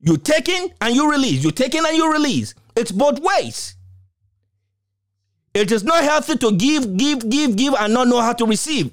[0.00, 1.44] You take in and you release.
[1.44, 2.54] You take in and you release.
[2.76, 3.76] It's both ways.
[5.52, 8.90] It is not healthy to give, give, give, give, and not know how to receive.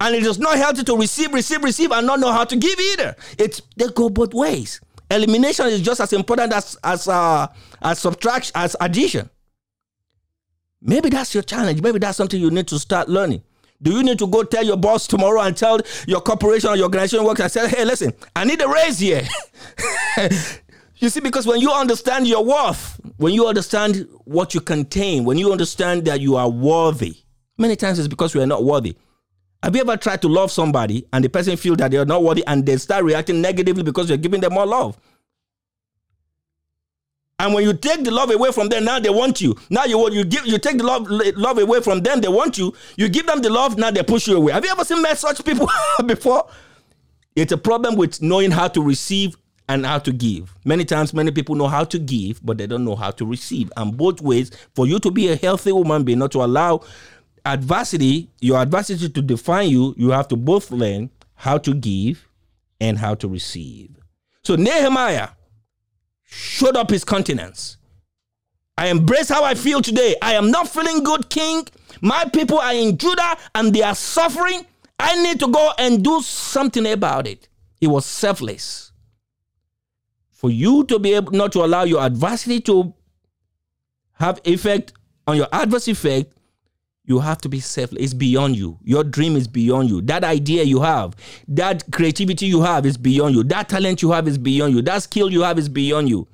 [0.00, 2.78] And it is not healthy to receive, receive, receive, and not know how to give
[2.78, 3.16] either.
[3.38, 4.80] It's they go both ways.
[5.10, 7.46] Elimination is just as important as as uh,
[7.82, 9.28] as subtraction as addition.
[10.80, 11.82] Maybe that's your challenge.
[11.82, 13.42] Maybe that's something you need to start learning.
[13.80, 16.84] Do you need to go tell your boss tomorrow and tell your corporation or your
[16.86, 19.22] organization works and say, hey, listen, I need a raise here.
[20.96, 25.38] you see, because when you understand your worth, when you understand what you contain, when
[25.38, 27.16] you understand that you are worthy,
[27.56, 28.96] many times it's because we are not worthy.
[29.62, 32.46] Have you ever tried to love somebody and the person feel that they're not worthy
[32.46, 34.98] and they start reacting negatively because you're giving them more love?
[37.40, 39.56] And when you take the love away from them, now they want you.
[39.70, 42.74] Now you you give you take the love love away from them, they want you.
[42.96, 44.52] You give them the love, now they push you away.
[44.52, 45.68] Have you ever seen met such people
[46.06, 46.48] before?
[47.36, 49.36] It's a problem with knowing how to receive
[49.68, 50.52] and how to give.
[50.64, 53.70] Many times, many people know how to give, but they don't know how to receive.
[53.76, 56.80] And both ways, for you to be a healthy woman being, not to allow
[57.52, 62.28] adversity, your adversity to define you, you have to both learn how to give
[62.80, 63.90] and how to receive.
[64.42, 65.28] So Nehemiah
[66.24, 67.76] showed up his countenance.
[68.76, 70.14] I embrace how I feel today.
[70.22, 71.66] I am not feeling good, King.
[72.00, 74.64] My people are in Judah and they are suffering.
[74.98, 77.48] I need to go and do something about it.
[77.80, 78.92] He was selfless.
[80.30, 82.94] For you to be able not to allow your adversity to
[84.12, 84.92] have effect
[85.26, 86.32] on your adverse effect,
[87.08, 88.02] you have to be selfless.
[88.02, 88.78] It's beyond you.
[88.84, 90.02] Your dream is beyond you.
[90.02, 91.16] That idea you have,
[91.48, 93.42] that creativity you have is beyond you.
[93.44, 94.82] That talent you have is beyond you.
[94.82, 96.28] That skill you have is beyond you.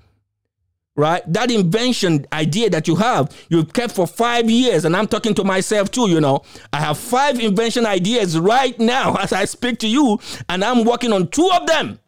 [0.97, 1.23] Right?
[1.33, 4.85] That invention idea that you have, you've kept for five years.
[4.85, 6.43] And I'm talking to myself too, you know.
[6.73, 11.13] I have five invention ideas right now as I speak to you, and I'm working
[11.13, 12.01] on two of them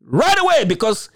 [0.00, 1.10] right away because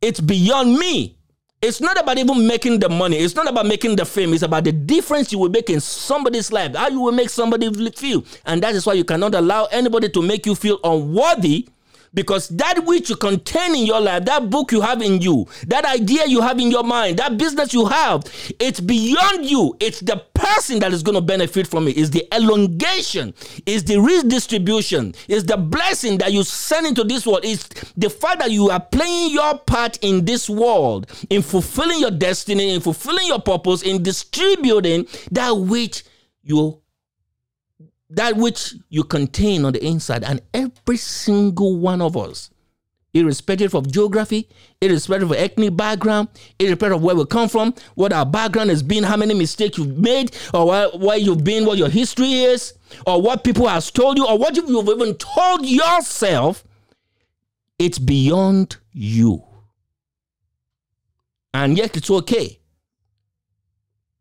[0.00, 1.15] it's beyond me.
[1.62, 3.16] It's not about even making the money.
[3.16, 4.34] It's not about making the fame.
[4.34, 7.72] It's about the difference you will make in somebody's life, how you will make somebody
[7.90, 8.24] feel.
[8.44, 11.66] And that is why you cannot allow anybody to make you feel unworthy
[12.16, 15.84] Because that which you contain in your life, that book you have in you, that
[15.84, 18.24] idea you have in your mind, that business you have,
[18.58, 19.76] it's beyond you.
[19.80, 21.98] It's the person that is going to benefit from it.
[21.98, 23.34] It's the elongation,
[23.66, 27.44] it's the redistribution, it's the blessing that you send into this world.
[27.44, 32.12] It's the fact that you are playing your part in this world, in fulfilling your
[32.12, 36.02] destiny, in fulfilling your purpose, in distributing that which
[36.42, 36.80] you
[38.16, 42.50] that which you contain on the inside, and every single one of us,
[43.12, 44.48] irrespective of geography,
[44.80, 49.04] irrespective of ethnic background, irrespective of where we come from, what our background has been,
[49.04, 50.66] how many mistakes you've made, or
[50.98, 52.72] where, you've been, what your history is,
[53.06, 56.64] or what people have told you, or what you've even told yourself,
[57.78, 59.44] it's beyond you.
[61.52, 62.60] And yet it's okay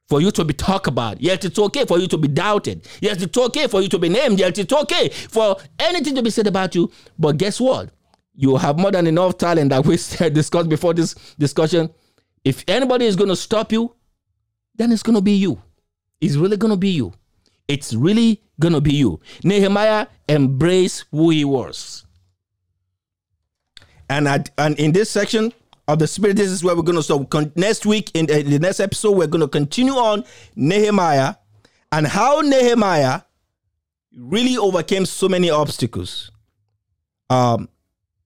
[0.07, 1.19] for you to be talked about.
[1.21, 2.87] Yet it's okay for you to be doubted.
[3.01, 4.39] Yes, it's okay for you to be named.
[4.39, 6.91] Yet it's okay for anything to be said about you.
[7.17, 7.89] But guess what?
[8.35, 9.95] You have more than enough talent that we
[10.29, 11.89] discussed before this discussion.
[12.43, 13.95] If anybody is going to stop you,
[14.75, 15.61] then it's going to be you.
[16.21, 17.13] It's really going to be you.
[17.67, 19.19] It's really going to be you.
[19.43, 22.05] Nehemiah embraced who he was.
[24.07, 25.51] And, I, and in this section,
[25.87, 26.37] of the Spirit.
[26.37, 29.11] This is where we're going to con- next week in the, in the next episode
[29.11, 30.23] we're going to continue on
[30.55, 31.35] Nehemiah
[31.91, 33.21] and how Nehemiah
[34.17, 36.31] really overcame so many obstacles.
[37.29, 37.69] Um,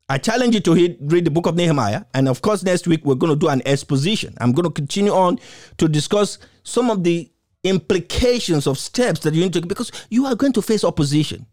[0.08, 3.06] I challenge you to read, read the book of Nehemiah, and of course, next week
[3.06, 4.34] we're going to do an exposition.
[4.42, 5.40] I'm going to continue on
[5.78, 7.32] to discuss some of the
[7.64, 11.46] implications of steps that you need to because you are going to face opposition.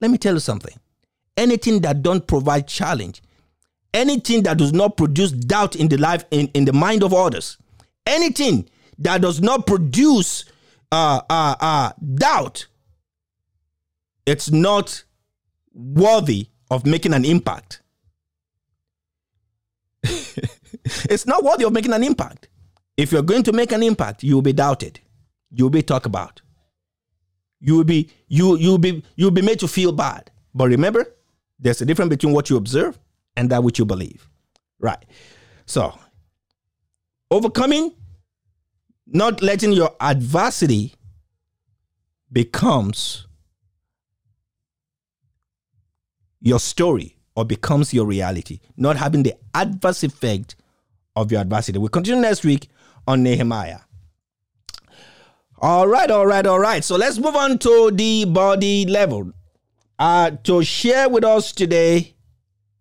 [0.00, 0.74] Let me tell you something.
[1.36, 3.22] Anything that don't provide challenge
[3.96, 7.56] anything that does not produce doubt in the life in, in the mind of others.
[8.06, 10.44] Anything that does not produce
[10.92, 12.66] uh, uh, uh, doubt
[14.26, 15.04] it's not
[15.72, 17.80] worthy of making an impact.
[21.10, 22.48] It's not worthy of making an impact.
[22.96, 25.00] If you're going to make an impact you will be doubted.
[25.50, 26.42] You will be talked about.
[27.60, 30.30] You will be you you'll be you'll be made to feel bad.
[30.54, 31.06] But remember
[31.58, 32.98] there's a difference between what you observe
[33.36, 34.28] and that which you believe.
[34.78, 35.04] Right.
[35.66, 35.98] So,
[37.30, 37.92] overcoming,
[39.06, 40.94] not letting your adversity
[42.32, 43.26] becomes
[46.40, 50.56] your story or becomes your reality, not having the adverse effect
[51.14, 51.78] of your adversity.
[51.78, 52.68] We'll continue next week
[53.06, 53.80] on Nehemiah.
[55.58, 56.84] All right, all right, all right.
[56.84, 59.32] So let's move on to the body level.
[59.98, 62.15] Uh, to share with us today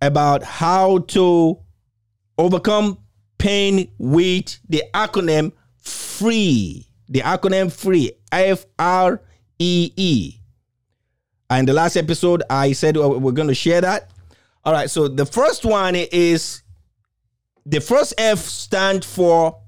[0.02, 1.60] about how to
[2.38, 2.98] overcome
[3.38, 6.88] pain with the acronym FREE.
[7.08, 9.22] The acronym FREE, F R
[9.60, 10.40] E E.
[11.50, 14.10] And the last episode, I said we're going to share that.
[14.64, 16.64] All right, so the first one is
[17.66, 19.60] the first F stand for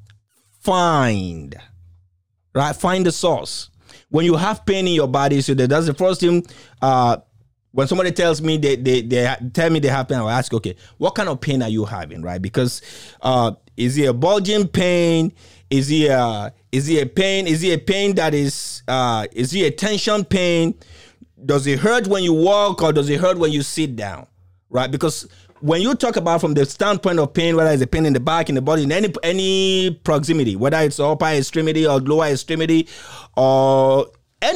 [0.61, 1.55] find,
[2.55, 2.75] right?
[2.75, 3.69] Find the source.
[4.09, 6.45] When you have pain in your body, so that's the first thing
[6.81, 7.17] uh,
[7.77, 10.51] when somebody tells me they, they, they tell me they have pain, I will ask,
[10.51, 12.41] okay, what kind of pain are you having, right?
[12.41, 12.81] Because
[13.21, 15.31] uh, is it a bulging pain?
[15.69, 17.45] Is it a is it a pain?
[17.45, 20.73] Is it a pain that is uh, is it a tension pain?
[21.45, 24.25] Does it hurt when you walk or does it hurt when you sit down,
[24.71, 24.89] right?
[24.89, 25.27] Because
[25.59, 28.19] when you talk about from the standpoint of pain, whether it's a pain in the
[28.19, 32.87] back, in the body, in any any proximity, whether it's upper extremity or lower extremity,
[33.35, 34.07] or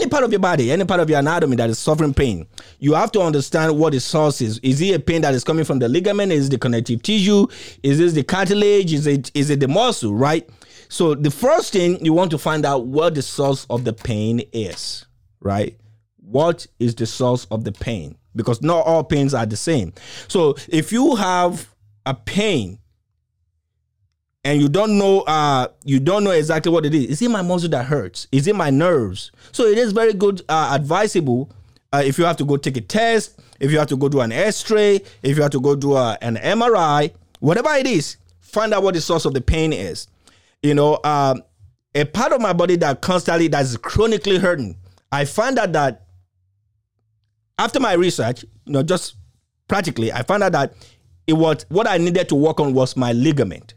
[0.01, 2.47] any part of your body, any part of your anatomy that is suffering pain,
[2.79, 4.57] you have to understand what the source is.
[4.59, 6.31] Is it a pain that is coming from the ligament?
[6.31, 7.45] Is it the connective tissue?
[7.83, 8.93] Is this the cartilage?
[8.93, 10.13] Is it is it the muscle?
[10.13, 10.49] Right.
[10.89, 14.41] So the first thing you want to find out what the source of the pain
[14.51, 15.05] is.
[15.39, 15.77] Right.
[16.17, 18.17] What is the source of the pain?
[18.35, 19.93] Because not all pains are the same.
[20.27, 21.69] So if you have
[22.05, 22.79] a pain
[24.43, 27.05] and you don't know uh you don't know exactly what it is.
[27.05, 28.27] Is it my muscle that hurts?
[28.31, 29.31] Is it my nerves?
[29.51, 31.51] So it is very good uh, advisable
[31.93, 34.21] uh, if you have to go take a test if you have to go do
[34.21, 38.73] an x-ray if you have to go do a, an mri whatever it is find
[38.73, 40.07] out what the source of the pain is.
[40.63, 41.43] You know um,
[41.95, 44.77] a part of my body that constantly that's chronically hurting
[45.11, 46.05] i find out that
[47.59, 49.15] after my research you know just
[49.67, 50.73] practically i found out that
[51.27, 53.73] it was what i needed to work on was my ligament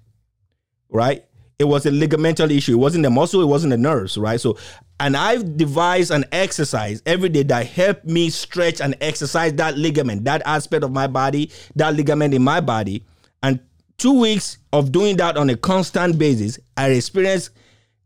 [0.90, 1.24] right?
[1.58, 2.72] It was a ligamental issue.
[2.72, 4.40] It wasn't the muscle, it wasn't the nerves, right?
[4.40, 4.58] So,
[5.00, 10.24] and I've devised an exercise every day that helped me stretch and exercise that ligament,
[10.24, 13.04] that aspect of my body, that ligament in my body.
[13.42, 13.60] And
[13.98, 17.50] two weeks of doing that on a constant basis, I experienced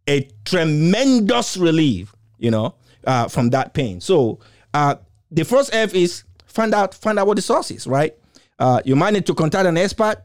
[0.07, 2.75] a tremendous relief, you know,
[3.07, 4.01] uh, from that pain.
[4.01, 4.41] So,
[4.75, 4.97] uh,
[5.31, 8.15] the first F is find out find out what the source is, right?
[8.59, 10.17] Uh, you might need to contact an expert.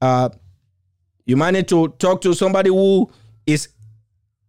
[0.00, 0.28] Uh,
[1.26, 3.10] you might need to talk to somebody who
[3.46, 3.68] is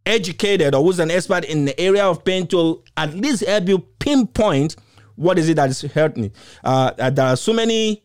[0.06, 3.80] educated or who's an expert in the area of pain to at least help you
[4.00, 4.76] pinpoint
[5.16, 6.32] what is it that is hurting.
[6.64, 8.04] Uh, uh, there are so many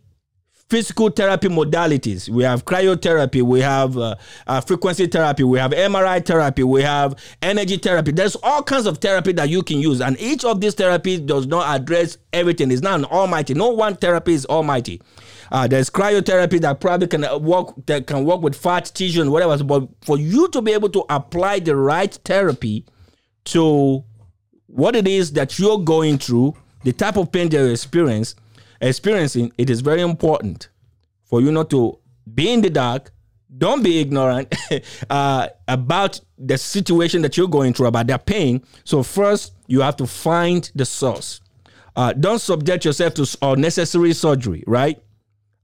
[0.70, 2.28] physical therapy modalities.
[2.28, 4.14] We have cryotherapy, we have uh,
[4.46, 8.12] uh, frequency therapy, we have MRI therapy, we have energy therapy.
[8.12, 11.48] There's all kinds of therapy that you can use, and each of these therapies does
[11.48, 12.70] not address everything.
[12.70, 13.52] It's not an almighty.
[13.54, 15.02] No one therapy is almighty.
[15.50, 19.62] Uh, there's cryotherapy that probably can work that can work with fat tissue and whatever.
[19.64, 22.86] But for you to be able to apply the right therapy
[23.46, 24.04] to
[24.66, 28.36] what it is that you're going through, the type of pain that you're experience,
[28.80, 30.68] experiencing, it is very important
[31.24, 31.98] for you not to
[32.32, 33.12] be in the dark.
[33.58, 34.54] Don't be ignorant
[35.10, 38.62] uh, about the situation that you're going through, about that pain.
[38.84, 41.40] So first, you have to find the source.
[41.96, 45.02] Uh, don't subject yourself to unnecessary surgery, right?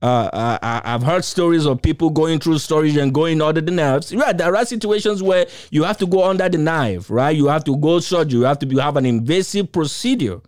[0.03, 4.15] Uh, I, have heard stories of people going through storage and going under the nerves.
[4.15, 7.35] Right, there are situations where you have to go under the knife, right?
[7.35, 8.41] You have to go surgery.
[8.41, 10.41] You have to be, have an invasive procedure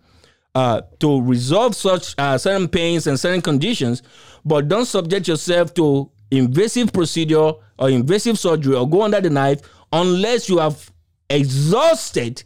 [0.54, 4.02] uh, to resolve such uh, certain pains and certain conditions.
[4.44, 9.62] But don't subject yourself to invasive procedure or invasive surgery or go under the knife
[9.92, 10.92] unless you have
[11.30, 12.42] exhausted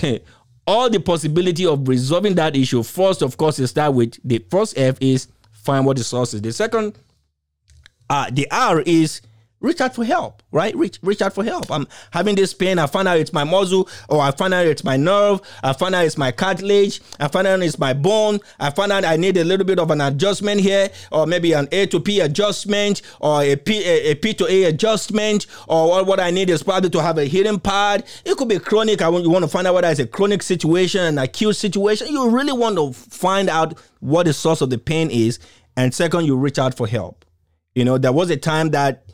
[0.66, 2.82] all the possibility of resolving that issue.
[2.82, 5.28] First, of course, you start with the first F is
[5.62, 6.42] find what the source is.
[6.42, 6.98] The second,
[8.10, 9.22] uh, the R is
[9.62, 10.76] reach out for help, right?
[10.76, 11.70] Reach, reach out for help.
[11.70, 12.78] I'm having this pain.
[12.78, 15.40] I find out it's my muscle, or I find out it's my nerve.
[15.62, 17.00] I find out it's my cartilage.
[17.18, 18.40] I find out it's my bone.
[18.60, 21.68] I find out I need a little bit of an adjustment here, or maybe an
[21.72, 26.20] A to P adjustment, or a P, a, a P to A adjustment, or what
[26.20, 28.04] I need is probably to have a healing pad.
[28.24, 29.00] It could be chronic.
[29.00, 32.08] I want you want to find out whether it's a chronic situation, an acute situation.
[32.08, 35.38] You really want to find out what the source of the pain is.
[35.76, 37.24] And second, you reach out for help.
[37.74, 39.06] You know, there was a time that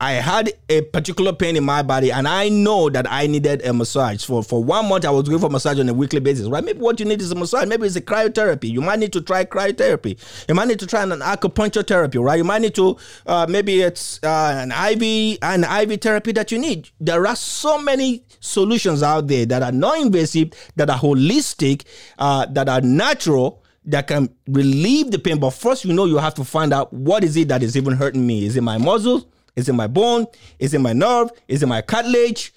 [0.00, 3.72] I had a particular pain in my body, and I know that I needed a
[3.74, 4.24] massage.
[4.24, 6.48] For for one month, I was going for massage on a weekly basis.
[6.48, 6.64] Right?
[6.64, 7.68] Maybe what you need is a massage.
[7.68, 8.70] Maybe it's a cryotherapy.
[8.70, 10.18] You might need to try cryotherapy.
[10.48, 12.16] You might need to try an acupuncture therapy.
[12.16, 12.38] Right?
[12.38, 12.96] You might need to
[13.26, 16.88] uh, maybe it's uh, an IV an IV therapy that you need.
[16.98, 21.84] There are so many solutions out there that are non-invasive, that are holistic,
[22.18, 25.38] uh, that are natural that can relieve the pain.
[25.38, 27.94] But first, you know, you have to find out what is it that is even
[27.94, 28.46] hurting me.
[28.46, 29.26] Is it my muscles?
[29.60, 30.26] Is it my bone?
[30.58, 31.30] Is it my nerve?
[31.46, 32.52] Is it my cartilage?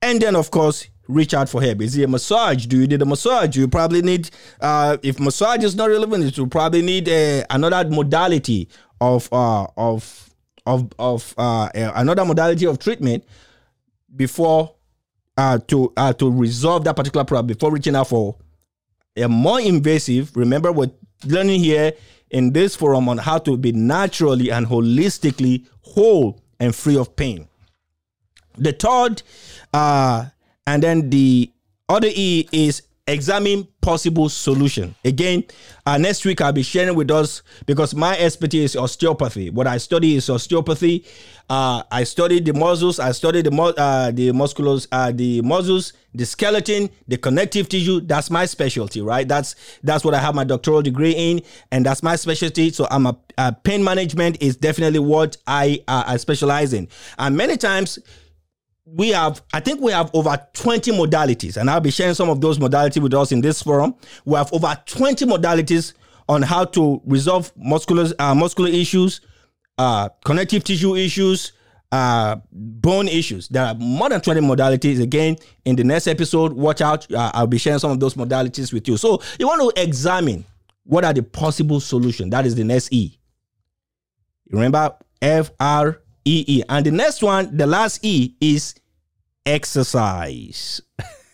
[0.00, 1.82] And then, of course, reach out for help.
[1.82, 2.66] Is it a massage?
[2.66, 3.56] Do you need a massage?
[3.56, 7.90] You probably need, uh, if massage is not relevant, you will probably need uh, another
[7.90, 8.68] modality
[9.00, 10.30] of uh, of
[10.66, 13.24] of of uh, another modality of treatment
[14.14, 14.74] before
[15.36, 18.36] uh, to uh, to resolve that particular problem before reaching out for
[19.16, 20.36] a more invasive.
[20.36, 20.90] Remember, we're
[21.26, 21.92] learning here
[22.30, 27.48] in this forum on how to be naturally and holistically whole and free of pain.
[28.56, 29.22] The third,
[29.72, 30.26] uh,
[30.66, 31.50] and then the
[31.88, 34.94] other E is examine possible solution.
[35.04, 35.44] Again,
[35.86, 39.50] uh, next week I'll be sharing with us because my expertise is osteopathy.
[39.50, 41.04] What I study is osteopathy.
[41.48, 43.00] Uh, I study the muscles.
[43.00, 48.00] I study the uh, the musculars, uh, the muscles, the skeleton, the connective tissue.
[48.00, 49.26] That's my specialty, right?
[49.26, 51.42] That's that's what I have my doctoral degree in,
[51.72, 52.70] and that's my specialty.
[52.70, 56.86] So I'm a, a pain management is definitely what I uh, I specialize in.
[57.18, 57.98] And many times
[58.96, 62.40] we have, I think we have over 20 modalities, and I'll be sharing some of
[62.40, 63.94] those modalities with us in this forum.
[64.24, 65.92] We have over 20 modalities
[66.28, 69.20] on how to resolve muscular, uh, muscular issues,
[69.78, 71.52] uh, connective tissue issues,
[71.92, 73.48] uh, bone issues.
[73.48, 75.02] There are more than 20 modalities.
[75.02, 77.10] Again, in the next episode, watch out.
[77.12, 78.96] Uh, I'll be sharing some of those modalities with you.
[78.96, 80.44] So you want to examine
[80.84, 82.30] what are the possible solutions.
[82.30, 83.18] That is the next E.
[84.50, 86.62] Remember, F R E E.
[86.68, 88.74] And the next one, the last E, is
[89.46, 90.80] exercise.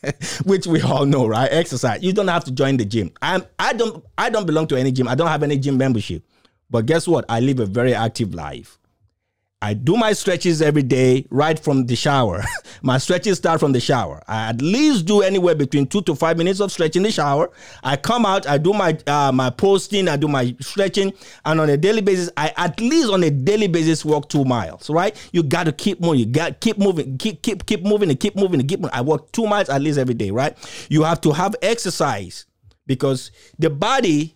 [0.45, 1.51] Which we all know, right?
[1.51, 2.03] Exercise.
[2.03, 3.11] You don't have to join the gym.
[3.23, 5.09] I'm I don't I don't belong to any gym.
[5.09, 6.25] I don't have any gym membership.
[6.71, 7.25] But guess what?
[7.29, 8.79] I live a very active life.
[9.63, 12.45] I do my stretches every day right from the shower.
[12.83, 14.23] my stretches start from the shower.
[14.29, 17.51] I at least do anywhere between two to five minutes of stretch in the shower.
[17.83, 21.15] I come out, I do my uh, my posting, I do my stretching,
[21.47, 24.91] and on a daily basis, I at least on a daily basis walk two miles.
[24.91, 25.17] Right?
[25.33, 26.21] You got to keep moving.
[26.21, 28.81] You got keep moving, keep keep keep moving, and keep moving, and keep.
[28.81, 28.95] Moving.
[28.95, 30.31] I walk two miles at least every day.
[30.31, 30.55] Right?
[30.91, 32.45] You have to have exercise
[32.87, 34.36] because the body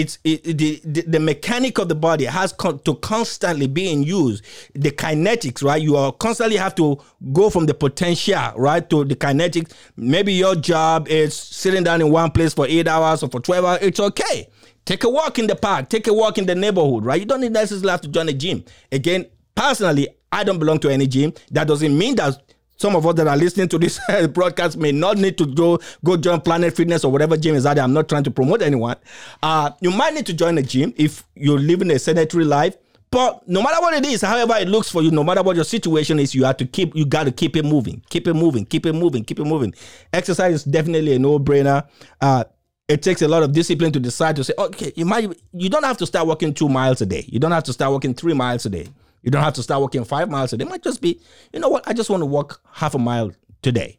[0.00, 4.42] it's it, the, the, mechanic of the body has con- to constantly be in use
[4.74, 6.98] the kinetics right you are constantly have to
[7.32, 12.10] go from the potential right to the kinetics maybe your job is sitting down in
[12.10, 14.48] one place for eight hours or for 12 hours it's okay
[14.84, 17.18] Take a walk in the park, take a walk in the neighborhood, right?
[17.18, 18.64] You don't need necessarily have to join a gym.
[18.92, 19.24] Again,
[19.54, 21.32] personally, I don't belong to any gym.
[21.52, 22.42] That doesn't mean that
[22.76, 24.00] some of us that are listening to this
[24.32, 27.74] broadcast may not need to go go join Planet Fitness or whatever gym is out
[27.74, 27.84] there.
[27.84, 28.96] I'm not trying to promote anyone.
[29.42, 32.76] Uh, you might need to join a gym if you're living a sedentary life.
[33.10, 35.64] But no matter what it is, however it looks for you, no matter what your
[35.64, 38.66] situation is, you have to keep you got to keep it moving, keep it moving,
[38.66, 39.72] keep it moving, keep it moving.
[40.12, 41.86] Exercise is definitely a no-brainer.
[42.20, 42.42] Uh,
[42.88, 45.84] it takes a lot of discipline to decide to say, okay, you might you don't
[45.84, 47.24] have to start walking two miles a day.
[47.28, 48.88] You don't have to start walking three miles a day.
[49.24, 50.62] You don't have to start walking five miles day.
[50.62, 51.18] It might just be,
[51.52, 51.88] you know what?
[51.88, 53.98] I just want to walk half a mile today.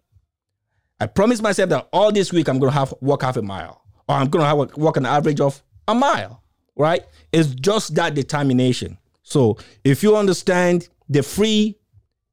[0.99, 3.81] I promise myself that all this week I'm going to have walk half a mile,
[4.07, 6.43] or I'm going to have walk an average of a mile.
[6.75, 7.03] Right?
[7.31, 8.99] It's just that determination.
[9.23, 11.79] So if you understand the free,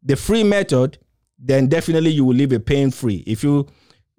[0.03, 0.99] the free method,
[1.39, 3.25] then definitely you will live a pain free.
[3.27, 3.69] If you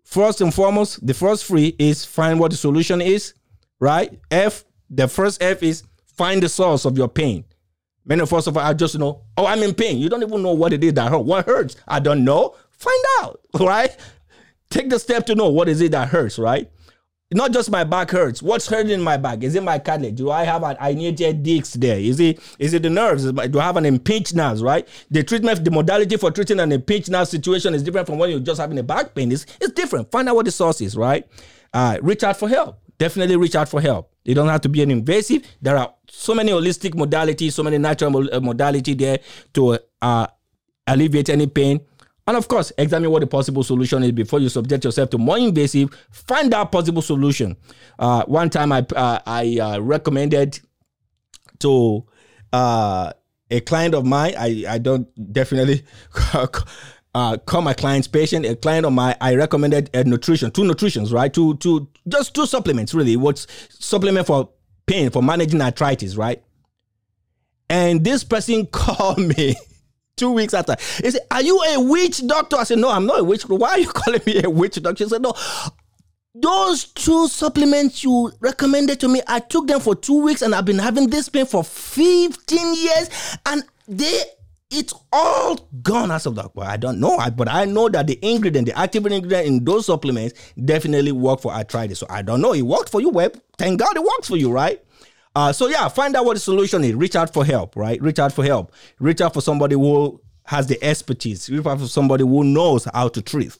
[0.03, 3.35] first and foremost, the first free is find what the solution is.
[3.79, 4.19] Right?
[4.31, 4.65] F.
[4.89, 5.83] The first F is
[6.17, 7.45] find the source of your pain.
[8.05, 9.97] Many of us I just know, oh, I'm in pain.
[9.97, 11.23] You don't even know what it is that hurts.
[11.23, 11.75] What hurts?
[11.87, 12.55] I don't know.
[12.71, 13.95] Find out, right?
[14.69, 16.69] Take the step to know what is it that hurts, right?
[17.31, 18.43] Not just my back hurts.
[18.43, 19.43] What's hurting my back?
[19.43, 20.15] Is it my cartilage?
[20.15, 21.97] Do I have an herniated disc there?
[21.97, 23.31] Is it is it the nerves?
[23.31, 24.61] Do I have an impinged nerves?
[24.61, 24.87] Right?
[25.09, 28.39] The treatment, the modality for treating an impinged nerve situation is different from when you're
[28.39, 29.31] just having a back pain.
[29.31, 30.11] It's, it's different.
[30.11, 31.27] Find out what the source is, right?
[31.73, 32.79] Uh, reach out for help.
[33.03, 34.15] Definitely reach out for help.
[34.23, 35.43] It don't have to be an invasive.
[35.61, 39.19] There are so many holistic modalities, so many natural uh, modality there
[39.55, 40.27] to uh,
[40.87, 41.81] alleviate any pain.
[42.25, 45.37] And of course, examine what the possible solution is before you subject yourself to more
[45.37, 45.89] invasive.
[46.11, 47.57] Find out possible solution.
[47.99, 50.61] Uh, one time, I uh, I uh, recommended
[51.59, 52.05] to
[52.53, 53.11] uh,
[53.51, 54.33] a client of mine.
[54.37, 55.83] I I don't definitely
[57.15, 61.13] uh, call my client's patient, a client of my, I recommended a nutrition, two nutritions,
[61.13, 61.31] right?
[61.31, 63.15] Two, two, just two supplements, really.
[63.15, 64.49] What's supplement for
[64.85, 66.43] pain, for managing arthritis, right?
[67.69, 69.55] And this person called me
[70.17, 70.75] two weeks after.
[71.03, 72.57] He said, Are you a witch doctor?
[72.57, 73.43] I said, No, I'm not a witch.
[73.43, 75.03] Why are you calling me a witch doctor?
[75.03, 75.33] He said, No.
[76.35, 80.65] Those two supplements you recommended to me, I took them for two weeks and I've
[80.65, 84.23] been having this pain for 15 years and they
[84.73, 86.55] it's all gone as of that.
[86.55, 89.85] Well, I don't know, but I know that the ingredient, the active ingredient in those
[89.85, 90.33] supplements
[90.65, 91.99] definitely work for arthritis.
[91.99, 92.53] So I don't know.
[92.53, 93.09] It worked for you.
[93.09, 93.39] Web.
[93.57, 94.83] thank God it works for you, right?
[95.35, 96.93] Uh, so yeah, find out what the solution is.
[96.95, 98.01] Reach out for help, right?
[98.01, 98.71] Reach out for help.
[98.99, 101.49] Reach out for somebody who has the expertise.
[101.49, 103.57] Reach out for somebody who knows how to treat.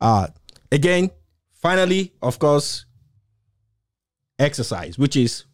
[0.00, 0.28] Uh,
[0.72, 1.10] again,
[1.54, 2.86] finally, of course,
[4.38, 5.44] exercise, which is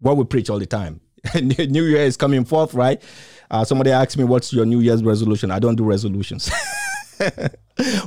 [0.00, 1.00] what we preach all the time.
[1.40, 3.02] New Year is coming forth, right?
[3.50, 6.50] Uh, somebody asked me, "What's your New Year's resolution?" I don't do resolutions.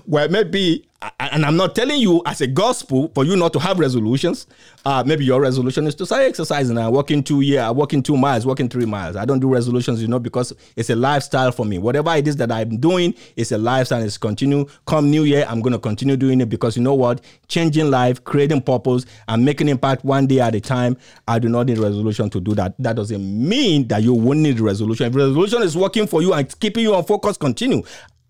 [0.08, 0.88] well, maybe,
[1.20, 4.48] and I'm not telling you as a gospel for you not to have resolutions.
[4.86, 8.46] Uh, maybe your resolution is to start exercising and walking two year, walking two miles,
[8.46, 9.16] walking three miles.
[9.16, 11.78] I don't do resolutions, you know, because it's a lifestyle for me.
[11.78, 14.02] Whatever it is that I'm doing, it's a lifestyle.
[14.02, 14.66] It's continue.
[14.86, 17.22] Come New Year, I'm going to continue doing it because you know what?
[17.48, 20.98] Changing life, creating purpose, and making impact one day at a time.
[21.28, 22.76] I do not need resolution to do that.
[22.80, 25.08] That doesn't mean that you won't need resolution.
[25.08, 27.84] If resolution is working for you and keeping you on focus, continue.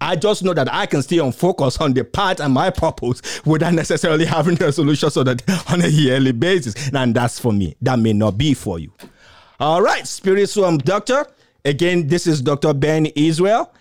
[0.03, 3.21] I just know that I can stay on focus on the part and my purpose
[3.45, 5.41] without necessarily having the solution so that
[5.71, 6.91] on a yearly basis.
[6.93, 7.75] And that's for me.
[7.81, 8.91] That may not be for you.
[9.61, 11.25] All right, Spiritual Doctor.
[11.63, 12.73] Again, this is Dr.
[12.73, 13.73] Ben Israel.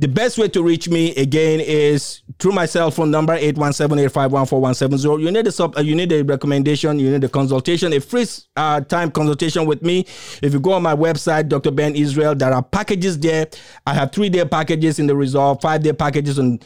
[0.00, 5.20] The best way to reach me again is through my cell phone number 817-851-4170.
[5.20, 8.24] You need a sub, uh, you need a recommendation, you need a consultation, a free
[8.56, 10.06] uh, time consultation with me.
[10.40, 11.70] If you go on my website, Dr.
[11.70, 13.48] Ben Israel, there are packages there.
[13.86, 16.60] I have three day packages in the resolve, five day packages on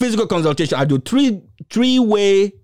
[0.00, 0.78] physical consultation.
[0.78, 2.54] I do three three way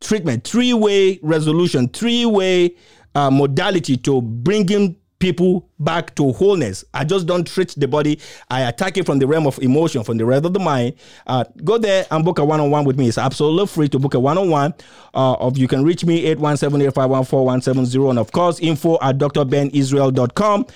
[0.00, 2.76] treatment, three way resolution, three way
[3.16, 6.84] uh, modality to bring in people back to wholeness.
[6.92, 8.20] I just don't treat the body.
[8.50, 10.96] I attack it from the realm of emotion, from the realm of the mind.
[11.26, 13.08] Uh, go there and book a one-on-one with me.
[13.08, 14.74] It's absolutely free to book a one-on-one.
[15.14, 20.66] Uh, of you can reach me 817-851-4170 and of course info at drbenisrael.com.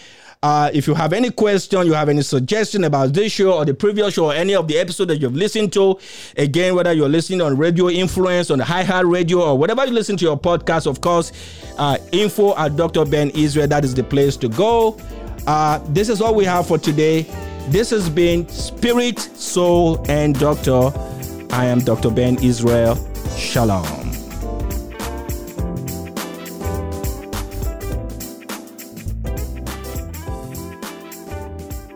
[0.40, 3.74] Uh, if you have any question, you have any suggestion about this show or the
[3.74, 5.98] previous show or any of the episode that you've listened to,
[6.36, 10.24] again, whether you're listening on Radio Influence, on the iHeartRadio, or whatever you listen to
[10.24, 11.32] your podcast, of course,
[11.76, 13.04] uh, info at Dr.
[13.04, 14.96] Ben Israel, that is the place to go.
[15.48, 17.22] Uh, this is all we have for today.
[17.68, 20.92] This has been Spirit, Soul, and Doctor.
[21.50, 22.10] I am Dr.
[22.10, 22.96] Ben Israel.
[23.36, 24.27] Shalom.